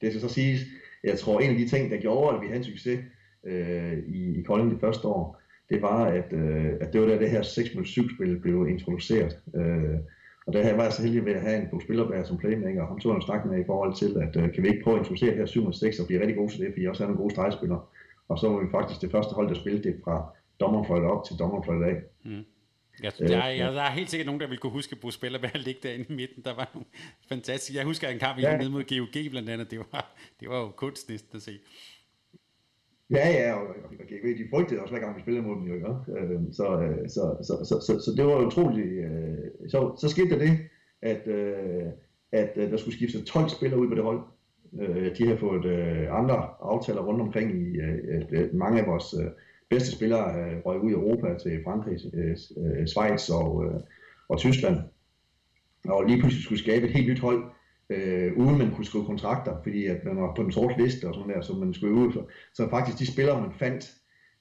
[0.01, 0.61] Det skal så siges,
[1.05, 3.01] jeg tror en af de ting, der gjorde, at vi havde en succes
[3.43, 5.41] uh, i, i Kolding det første år,
[5.71, 8.69] det var, at, øh, at det var da det her 6 mod 7 spil blev
[8.69, 9.39] introduceret.
[9.57, 9.99] Øh,
[10.47, 12.89] og der var jeg så heldig ved at have en Bo Spillerbær som playmaker, og
[12.89, 14.97] ham tog jeg en snak med i forhold til, at øh, kan vi ikke prøve
[14.97, 17.03] at introducere det her 7 mod 6 og blive rigtig gode til det, fordi også
[17.03, 17.81] er nogle gode stregspillere.
[18.29, 21.37] Og så var vi faktisk det første hold, der spillede det fra dommerfløjte op til
[21.39, 21.97] dommerfløjte af.
[22.25, 22.45] Mm.
[23.03, 25.49] Jeg, jeg, jeg, jeg, der er helt sikkert nogen, der vil kunne huske Bo Spillerbær
[25.55, 26.45] ligge derinde i midten.
[26.45, 26.87] Der var nogle
[27.29, 27.79] fantastiske.
[27.79, 28.57] Jeg husker en kamp, vi ja.
[28.57, 29.71] nede mod GOG blandt andet.
[29.71, 31.59] Det var, det var jo kunst næsten at se.
[33.11, 35.68] Ja, ja, og, og, og GV, de frygtede også hver gang vi spillede mod dem,
[35.68, 36.20] jo, ikke?
[36.20, 36.64] Øhm, øh, så,
[37.09, 38.86] så, så, så, så, så, det var utroligt.
[38.86, 39.38] Øh,
[39.68, 40.59] så, så skete der det,
[41.02, 41.86] at, øh,
[42.32, 44.20] at øh, der skulle skiftes 12 spillere ud på det hold.
[44.80, 49.14] Øh, de har fået øh, andre aftaler rundt omkring i øh, øh, mange af vores
[49.20, 49.30] øh,
[49.70, 53.80] bedste spillere øh, røg ud i Europa til Frankrig, øh, øh Schweiz og, øh,
[54.28, 54.76] og Tyskland.
[55.88, 57.44] Og lige pludselig skulle skabe et helt nyt hold,
[57.91, 61.14] øh, uden man kunne skrive kontrakter, fordi at man var på den sorte liste og
[61.14, 62.28] sådan der, så man skulle ud for.
[62.55, 63.95] Så faktisk de spillere, man fandt,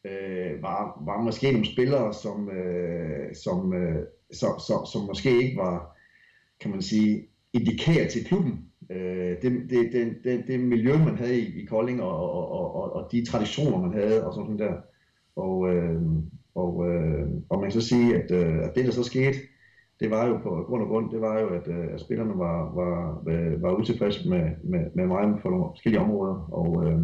[0.06, 5.58] øh, var, var måske nogle spillere, som, øh, som, øh, så, så, som måske ikke
[5.58, 5.98] var,
[6.60, 8.66] kan man sige, indikeret til klubben.
[8.92, 12.94] Øh, det, det, det, det, det miljø, man havde i, i Kolding, og, og, og,
[12.94, 14.74] og de traditioner, man havde, og sådan der.
[15.36, 16.02] Og, øh,
[16.56, 19.38] og, øh, og man kan så sige, at, øh, at det, der så skete,
[20.00, 22.74] det var jo på grund og grund, det var jo, at, øh, at spillerne var,
[22.76, 27.00] var, var, var utilfredse med, med, med mig på nogle forskellige områder, og, øh,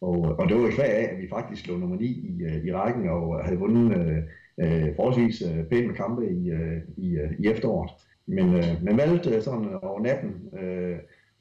[0.00, 2.64] og, og det var jo svært af, at vi faktisk lå nummer 9 i, øh,
[2.64, 4.24] i rækken, og havde vundet
[4.60, 7.90] øh, forholdsvis øh, pæne med kampe i, øh, i, i efteråret.
[8.26, 10.96] Men øh, man valgte sådan over natten øh,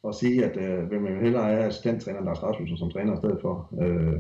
[0.07, 3.39] at sige, at øh, vil man hellere have assistenttræner Lars Rasmussen som træner i stedet
[3.41, 3.69] for.
[3.81, 4.19] Øh,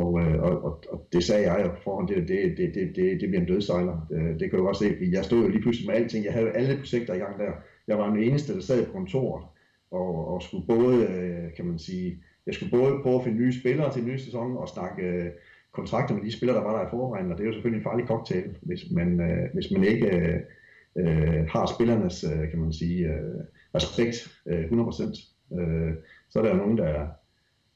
[0.00, 2.96] og, øh, og, og, og det sagde jeg jo på forhånd, det, det, det, det,
[2.96, 4.06] det, det bliver en dødsejler.
[4.10, 6.24] Det, det kan du også se, fordi jeg stod jo lige pludselig med alting.
[6.24, 7.52] Jeg havde alle projekter i gang der.
[7.88, 9.44] Jeg var den eneste, der sad på kontoret
[9.90, 13.60] og, og skulle både, øh, kan man sige, jeg skulle både prøve at finde nye
[13.60, 15.30] spillere til en ny sæson og snakke øh,
[15.72, 17.90] kontrakter med de spillere, der var der i forvejen, og det er jo selvfølgelig en
[17.90, 20.40] farlig cocktail, hvis man, øh, hvis man ikke øh,
[20.96, 23.40] øh har spillernes, øh, kan man sige, øh,
[23.74, 24.16] respekt
[24.46, 25.60] øh, 100%.
[25.60, 25.92] Øh,
[26.28, 27.06] så er der jo nogen, der,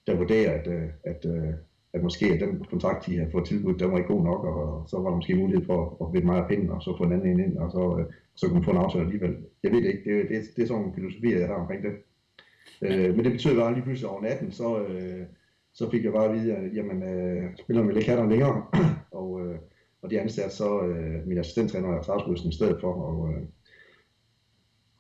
[0.07, 1.55] der vurderer, at, øh, at, at
[2.03, 4.99] måske at den kontrakt, de har fået tilbudt, den var ikke god nok, og så
[4.99, 7.57] var der måske mulighed for at vinde meget penge, og så få en anden ind,
[7.59, 9.37] og så, øh, så kunne man få en aftale alligevel.
[9.63, 11.93] Jeg ved det ikke, det, det, det er sådan en filosofi, jeg har omkring det.
[12.83, 15.27] Øh, men det betyder bare lige pludselig over natten, så, øh,
[15.73, 18.63] så fik jeg bare at vide, at jamen, øh, spillerne ville ikke have der længere,
[19.21, 19.59] og, øh,
[20.03, 23.43] og de ansatte så øh, min assistenttræner og i stedet for, og, øh,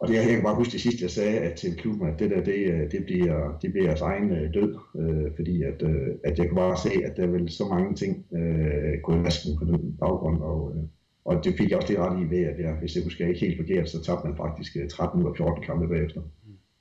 [0.00, 2.30] og det, jeg kan bare huske det sidste, jeg sagde at til klubben, at det
[2.30, 6.08] der, det, øh, det, bliver, det bliver jeres egen øh, død, øh, fordi at, øh,
[6.24, 9.58] at jeg kan bare se, at der vil så mange ting øh, gå i vasken
[9.58, 10.82] på den baggrund, og, øh,
[11.24, 13.40] og det fik jeg også det ret i ved, at jeg, hvis jeg husker ikke
[13.40, 16.20] helt forkert, så tabte man faktisk øh, 13 ud af 14 kampe bagefter.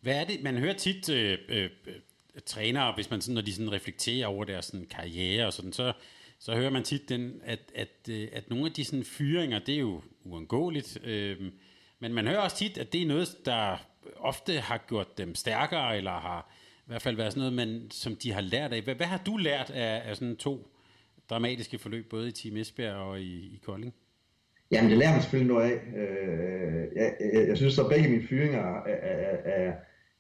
[0.02, 1.94] Hvad er det, man hører tit øh, øh, øh,
[2.46, 5.94] trænere, hvis man sådan, når de sådan reflekterer over deres sådan, karriere og sådan, så,
[6.40, 9.80] så hører man tit, den, at, at, at nogle af de sådan, fyringer, det er
[9.80, 11.38] jo uundgåeligt, øh,
[12.00, 13.78] men man hører også tit, at det er noget, der
[14.18, 18.16] ofte har gjort dem stærkere, eller har i hvert fald været sådan noget, man, som
[18.16, 18.82] de har lært af.
[18.82, 20.68] Hvad, hvad har du lært af, af sådan to
[21.30, 23.94] dramatiske forløb, både i Team Esbjerg og i, i Kolding?
[24.72, 25.78] Jamen, det lærer man selvfølgelig noget af.
[25.98, 29.74] Øh, jeg, jeg, jeg synes så, at begge mine fyringer er, er, er,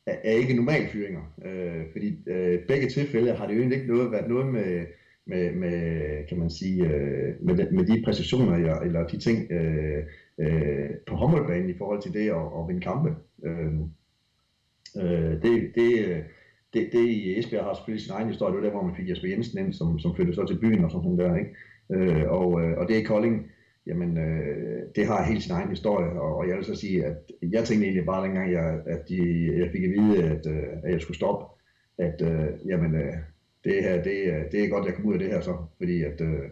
[0.05, 1.33] er, er ikke normale fyringer.
[1.45, 4.85] Øh, fordi øh, begge tilfælde har det jo egentlig ikke noget, været noget med,
[5.27, 10.03] med, med kan man sige, øh, med, med de præcisioner eller, eller de ting, øh,
[10.39, 13.15] øh, på håndboldbanen i forhold til det at, at vinde kampe.
[13.43, 13.73] Øh,
[14.97, 16.23] øh, det, det,
[16.73, 18.51] det, det i Esbjerg har selvfølgelig sin egen historie.
[18.53, 20.83] Det var der, hvor man fik Jesper Jensen ind, som, som flyttede så til byen
[20.83, 21.35] og sådan der.
[21.35, 21.51] Ikke?
[21.91, 23.51] Øh, og, øh, og det i Kolding,
[23.87, 26.21] jamen, øh, det har helt sin egen historie.
[26.21, 29.17] Og, og jeg vil så sige, at jeg tænkte egentlig bare dengang, jeg, at de,
[29.57, 31.45] jeg fik at vide, at, øh, at jeg skulle stoppe,
[31.97, 33.13] at øh, jamen, øh,
[33.63, 35.57] det her, det, øh, det er godt, jeg kom ud af det her så.
[35.77, 36.49] Fordi at, øh,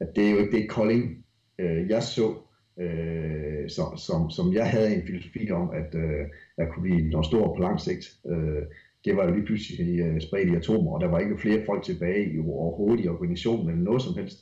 [0.00, 1.24] at det er jo ikke det Kolding,
[1.58, 2.34] øh, jeg så
[2.80, 6.24] øh, som, som, som jeg havde en filosofi om, at øh,
[6.58, 8.04] jeg kunne blive noget stor på lang sigt.
[8.30, 8.62] Øh,
[9.04, 11.82] det var jo lige pludselig uh, spredt i atomer, og der var ikke flere folk
[11.82, 14.38] tilbage i overhovedet i organisationen eller noget som helst.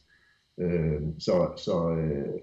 [0.60, 2.38] Øh, så, så, øh,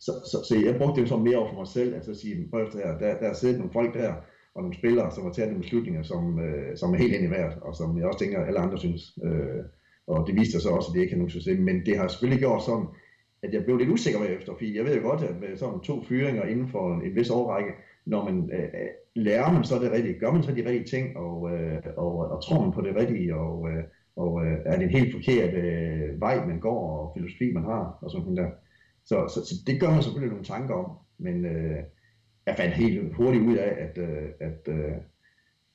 [0.00, 2.48] så, så, så jeg brugte det som mere over for mig selv, altså at sige,
[2.50, 4.14] prøv her, der, der er siddet nogle folk der,
[4.54, 7.30] og nogle spillere, som har taget nogle beslutninger, som, øh, som er helt ind i
[7.30, 9.18] vejret, og som jeg også tænker, alle andre synes.
[9.24, 9.62] Øh,
[10.06, 11.58] og det viste sig så også, at det ikke er nogen succes.
[11.58, 12.86] Men det har selvfølgelig gjort sådan,
[13.42, 16.02] at jeg blev lidt usikker bagefter, fordi jeg ved jo godt, at med sådan to
[16.02, 17.72] fyringer inden for en, vis overrække,
[18.06, 21.16] når man øh, øh, lærer man så det rigtige, gør man så de rigtige ting,
[21.16, 23.84] og, øh, og, og tror man på det rigtige, og, øh,
[24.16, 27.98] og øh, er det en helt forkert øh, vej, man går, og filosofi, man har,
[28.02, 28.50] og sådan der.
[29.04, 31.78] Så, så, så det gør man selvfølgelig nogle tanker om, men øh,
[32.46, 34.92] jeg fandt helt hurtigt ud af, at, øh, at, øh,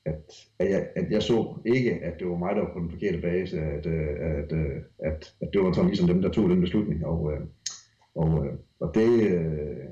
[0.06, 2.92] at, at, jeg, at jeg så ikke, at det var mig, der var på den
[2.92, 6.50] forkerte base, at, øh, at, øh, at, at det var sådan ligesom dem, der tog
[6.50, 7.40] den beslutning, og, øh,
[8.18, 9.88] og, øh, og det, øh,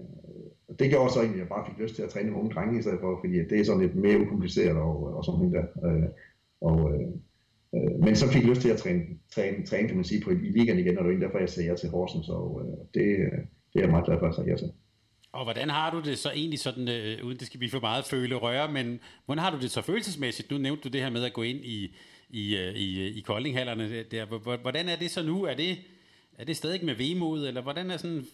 [0.79, 2.79] det gjorde så egentlig, at jeg bare fik lyst til at træne nogle unge drenge
[2.79, 5.65] i stedet for, fordi det er sådan lidt mere ukompliceret og, og sådan noget der.
[5.87, 6.09] Øh,
[6.61, 7.07] og, øh,
[7.75, 9.01] øh, men så fik jeg lyst til at træne,
[9.35, 11.69] træne, træne kan man sige, på, i ligaen igen, og det er derfor, jeg sagde
[11.69, 13.39] ja til Horsens, og øh, det, øh,
[13.71, 14.71] det er jeg meget glad for at sige ja til.
[15.31, 18.05] Og hvordan har du det så egentlig sådan, øh, uden det skal blive for meget
[18.05, 20.51] føle røre, men hvordan har du det så følelsesmæssigt?
[20.51, 21.95] Nu nævnte du det her med at gå ind i,
[22.29, 24.25] i, øh, i, i Koldinghallerne der.
[24.61, 25.43] Hvordan er det så nu?
[25.43, 25.77] Er det,
[26.37, 28.25] er det stadig med vemod, eller hvordan er sådan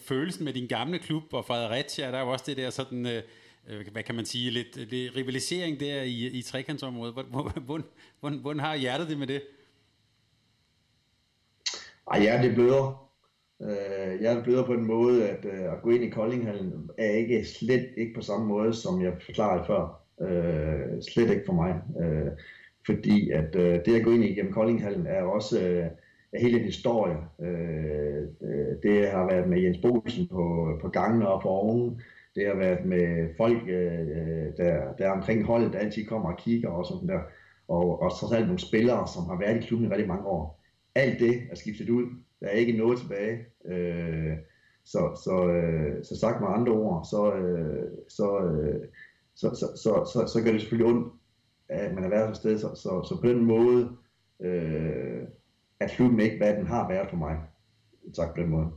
[0.00, 2.10] følelsen med din gamle klub og Fredericia?
[2.10, 3.22] Der er jo også det der sådan, øh,
[3.68, 7.14] øh hvad kan man sige, lidt, lidt rivalisering der i, i trekantsområdet.
[7.14, 7.84] Hvordan,
[8.20, 9.42] hvordan, hvordan har hjertet det med det?
[12.12, 13.10] Ej, ja, det bløder.
[13.62, 17.44] Øh, jeg bløder på en måde, at øh, at gå ind i Koldinghallen er ikke
[17.44, 20.02] slet ikke på samme måde, som jeg forklarede før.
[20.20, 21.80] Øh, slet ikke for mig.
[22.00, 22.32] Øh,
[22.86, 25.86] fordi at øh, det at gå ind igennem Koldinghallen er også øh,
[26.38, 27.18] hele historien.
[27.40, 32.00] Øh, øh, det har været med Jens Bosen på, på gangene og på oven.
[32.34, 36.38] Det har været med folk, øh, øh der, der omkring holdet, der altid kommer og
[36.38, 37.20] kigger og sådan der.
[37.68, 40.60] Og, og så er nogle spillere, som har været i klubben i rigtig mange år.
[40.94, 42.04] Alt det er skiftet ud.
[42.40, 43.38] Der er ikke noget tilbage.
[43.64, 44.36] Øh,
[44.84, 48.80] så, så, øh, så sagt med andre ord, så, øh, så, øh,
[49.34, 51.12] så, så, så, så, så gør det selvfølgelig ondt,
[51.68, 52.58] at man har været et sted.
[52.58, 53.88] Så, så, så på den måde,
[54.40, 55.22] øh,
[55.80, 57.38] at klubben ikke, hvad den har været for mig.
[58.14, 58.70] Tak på den måde.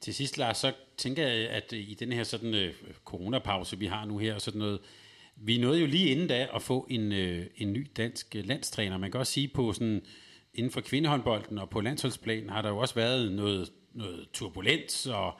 [0.00, 2.74] Til sidst, Lars, så tænker jeg, at i den her sådan øh,
[3.04, 4.80] coronapause, vi har nu her, sådan noget,
[5.36, 8.98] vi nåede jo lige inden da at få en, øh, en ny dansk øh, landstræner.
[8.98, 10.02] Man kan også sige på sådan,
[10.54, 15.32] inden for kvindehåndbolden og på landsholdsplanen har der jo også været noget, noget turbulens og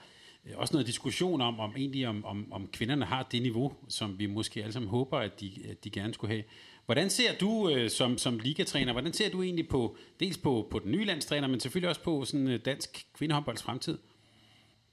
[0.45, 4.19] øh, også noget diskussion om, om egentlig om, om, om kvinderne har det niveau, som
[4.19, 6.43] vi måske alle sammen håber, at de, at de gerne skulle have.
[6.85, 10.79] Hvordan ser du øh, som, som ligatræner, hvordan ser du egentlig på, dels på, på
[10.79, 13.97] den nye landstræner, men selvfølgelig også på sådan øh, dansk kvindehåndbolds fremtid?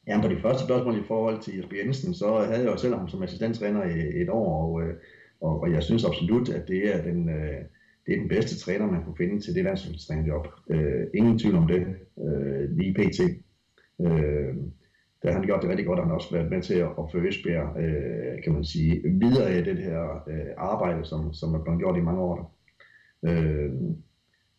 [0.07, 2.95] Ja, på det første spørgsmål i forhold til Jesper Jensen, så havde jeg jo selv
[2.95, 4.95] ham som assistenttræner i et år, og, øh,
[5.41, 7.61] og, og jeg synes absolut, at det er den, øh,
[8.07, 10.47] det er den bedste træner, man kunne finde til det landsholdstrænerjob.
[10.71, 11.87] Øh, ingen tvivl om det,
[12.27, 13.21] øh, lige pt.
[14.01, 14.55] Øh,
[15.23, 17.11] der har han gjort det rigtig godt, og han har også været med til at,
[17.13, 21.63] føre Esbjerg, øh, kan man sige, videre i det her øh, arbejde, som, som er
[21.63, 22.57] blevet gjort i mange år.
[23.23, 23.71] Øh,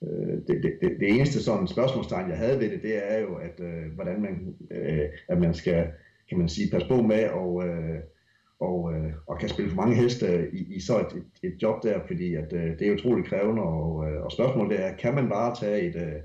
[0.04, 3.36] øh, det, det, det, det eneste sådan spørgsmålstegn, jeg havde ved det, det er jo,
[3.36, 5.88] at øh, hvordan man, øh, at man skal,
[6.30, 8.00] kan man sige, passe på med og, øh,
[8.60, 11.84] og, øh, og kan spille for mange heste i, i så et, et, et job
[11.84, 15.30] der, fordi at, øh, det er utroligt krævende, og, øh, og spørgsmålet er, kan man
[15.30, 16.22] bare tage et, øh,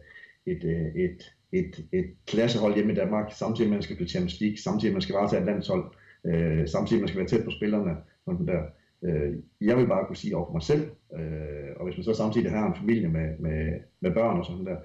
[0.46, 3.96] et, øh, et, et et, et klassehold hjemme i Danmark, samtidig med, at man skal
[3.96, 5.84] blive Champions League, samtidig med, at man skal varetage et landshold,
[6.26, 7.96] øh, samtidig med, at man skal være tæt på spillerne.
[8.24, 8.62] Sådan der.
[9.02, 12.14] Øh, jeg vil bare kunne sige over for mig selv, øh, og hvis man så
[12.14, 14.76] samtidig har en familie med, med, med børn og sådan der,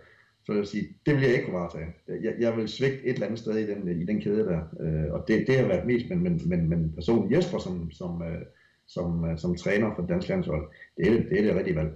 [0.45, 1.93] så vil jeg sige, det vil jeg ikke kunne varetage.
[2.07, 5.13] Jeg, jeg vil svigte et eller andet sted i den, i den kæde der, øh,
[5.13, 8.41] og det, det har været mest, men, men, men, men personen Jesper som, som, øh,
[8.87, 11.91] som, øh, som træner for dansk landshold, det er det, er det rigtige valg.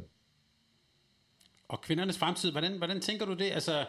[1.67, 3.51] Og kvindernes fremtid, hvordan, hvordan tænker du det?
[3.53, 3.85] Altså,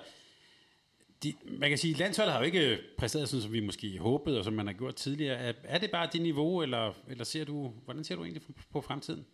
[1.23, 4.39] de, man kan sige, at landsholdet har jo ikke præsteret sådan, som vi måske håbede,
[4.39, 5.37] og som man har gjort tidligere.
[5.37, 8.53] Er, er det bare det niveau, eller, eller ser du, hvordan ser du egentlig på,
[8.73, 9.25] på fremtiden?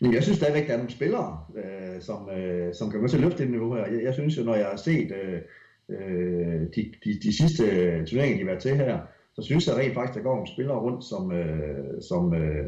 [0.00, 3.16] Men jeg synes stadigvæk, der er nogle spillere, øh, som, øh, som kan gå til
[3.16, 3.86] at løfte det niveau her.
[3.86, 5.40] Jeg, jeg synes jo, når jeg har set øh,
[5.88, 9.00] øh de, de, de sidste øh, turneringer, de har været til her,
[9.34, 12.66] så synes jeg rent faktisk, der går nogle spillere rundt, som, øh, som, øh,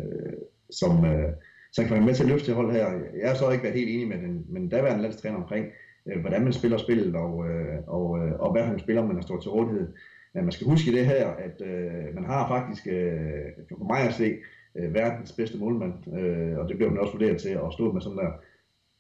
[0.71, 1.33] som, øh,
[1.73, 2.87] som kan være med til at løfte det hold her.
[3.21, 5.67] Jeg har så ikke været helt enig med den, men daværende landstræner omkring,
[6.07, 9.23] øh, hvordan man spiller spillet, og, øh, og, øh, og hvad han spiller, man har
[9.23, 9.89] stået til rådighed.
[10.35, 14.15] Men man skal huske det her, at øh, man har faktisk, øh, for mig at
[14.15, 14.37] se,
[14.75, 18.01] øh, verdens bedste målmand, øh, og det bliver man også vurderet til at stå med
[18.01, 18.31] sådan der.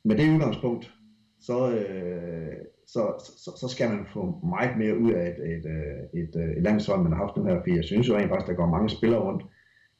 [0.05, 0.91] Med det udgangspunkt,
[1.41, 3.03] så, øh, så,
[3.45, 6.63] så, så skal man få meget mere ud af et, et, øh, et, et, et
[6.63, 8.91] landshold, man har haft nu her, fordi jeg synes jo rent faktisk, der går mange
[8.91, 9.43] spillere rundt.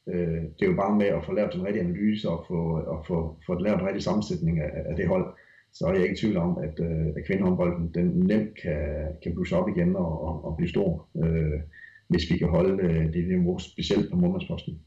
[0.07, 2.59] Øh, det er jo bare med at få lavet den rigtige analyse og få,
[2.93, 5.25] og få, få lavet den rigtige sammensætning af, af det hold,
[5.73, 9.33] så er jeg ikke i tvivl om, at, øh, at kvindehåndbolden den nemt kan, kan
[9.33, 11.59] blusse op igen og, og, og blive stor, øh,
[12.07, 14.81] hvis vi kan holde øh, det niveau, specielt på målmandsposten.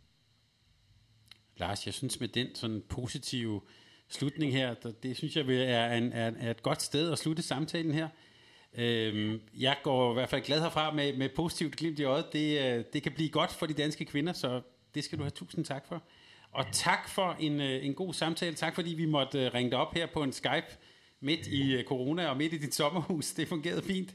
[1.57, 3.61] Lars, jeg synes med den sådan positive
[4.09, 7.93] slutning her, det synes jeg er, en, er, er et godt sted at slutte samtalen
[7.93, 8.09] her.
[8.79, 12.25] Øhm, jeg går i hvert fald glad herfra med, med positivt glimt i øjet.
[12.33, 14.61] Det, øh, det kan blive godt for de danske kvinder, så
[14.95, 16.03] det skal du have tusind tak for.
[16.57, 18.55] Og tak for en, øh, en god samtale.
[18.55, 20.67] Tak fordi vi måtte øh, ringe dig op her på en Skype
[21.21, 23.31] midt i corona og midt i dit sommerhus.
[23.31, 24.15] Det fungerede fint.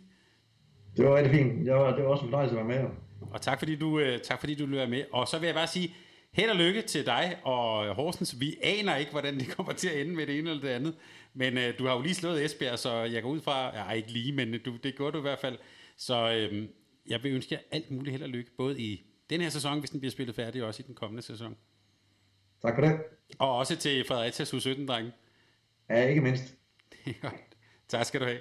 [0.97, 1.65] Det var rigtig fint.
[1.65, 2.89] Det var, det var også en fornøjelse at være med.
[3.31, 5.03] Og tak fordi du, tak fordi du løber med.
[5.11, 5.95] Og så vil jeg bare sige,
[6.33, 8.39] Held og lykke til dig og Horsens.
[8.39, 10.95] Vi aner ikke, hvordan det kommer til at ende med det ene eller det andet.
[11.33, 13.77] Men øh, du har jo lige slået Esbjerg, så jeg går ud fra...
[13.77, 15.57] Ja, ikke lige, men du, det gør du i hvert fald.
[15.97, 16.67] Så øh,
[17.07, 19.89] jeg vil ønske jer alt muligt held og lykke, både i den her sæson, hvis
[19.89, 21.55] den bliver spillet færdig, og også i den kommende sæson.
[22.61, 23.03] Tak for det.
[23.39, 25.11] Og også til Fredericia U17-drengen.
[25.89, 26.43] Ja, ikke mindst.
[27.89, 28.39] tak skal du have.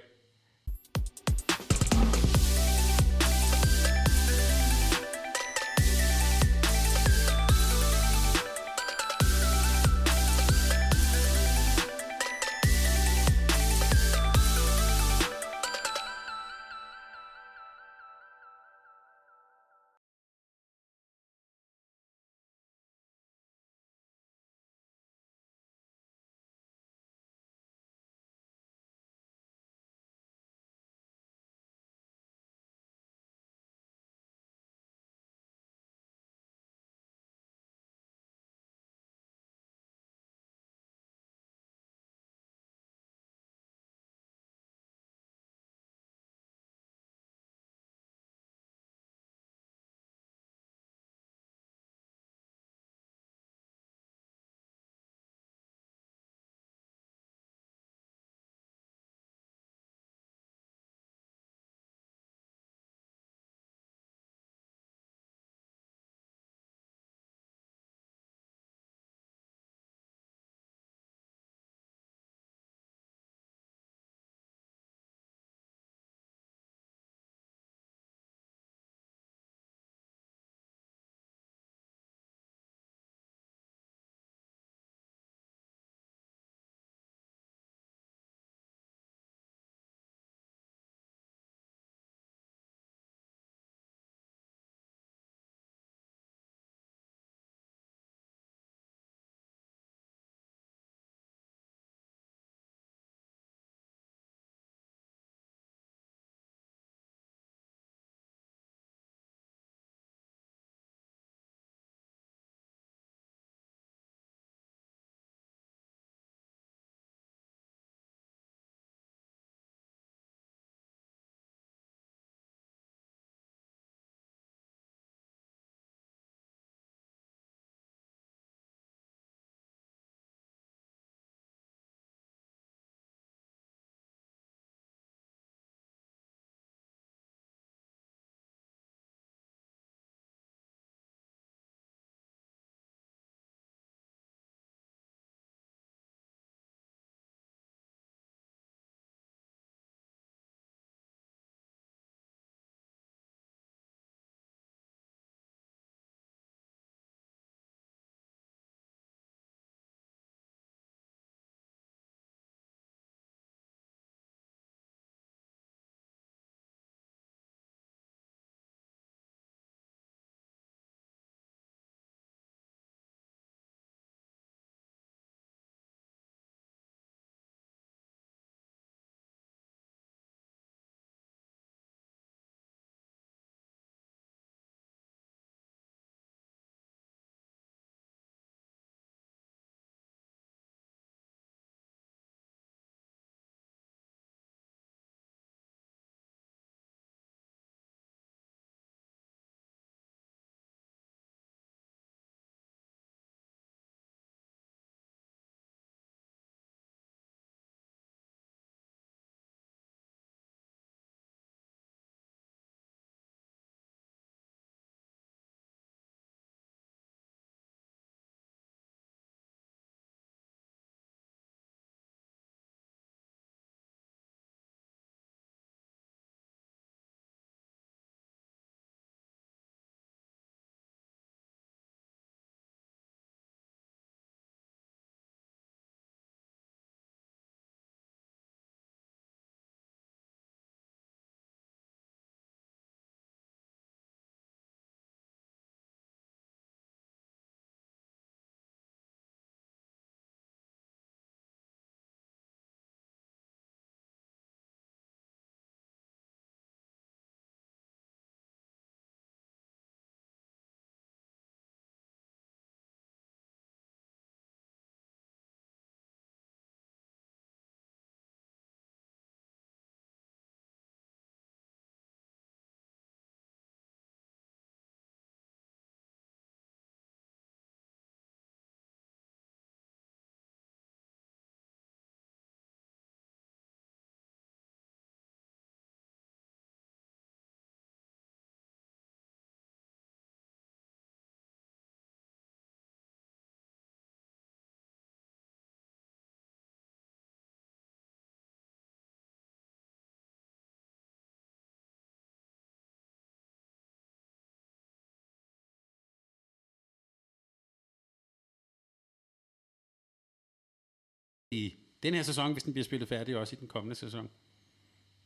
[311.51, 314.31] I den her sæson, hvis den bliver spillet færdig, og også i den kommende sæson.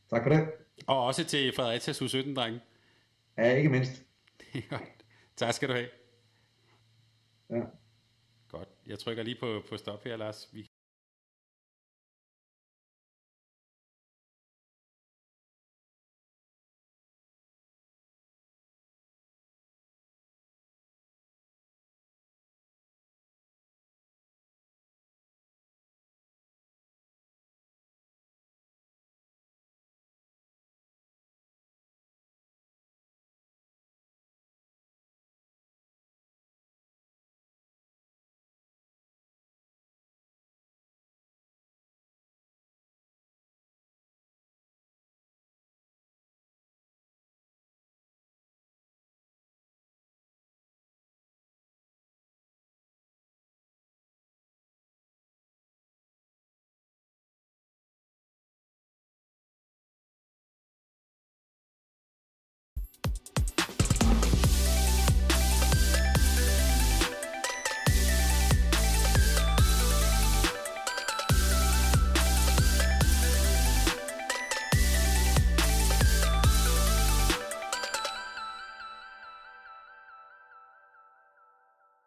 [0.09, 0.47] Tak for det.
[0.87, 2.61] Og også til Fredericia U17-drengen.
[3.37, 4.03] Ja, ikke mindst.
[5.35, 5.87] tak skal du have.
[7.49, 7.61] Ja.
[8.47, 8.69] Godt.
[8.85, 10.49] Jeg trykker lige på, på stop her, Lars.
[10.53, 10.65] Vi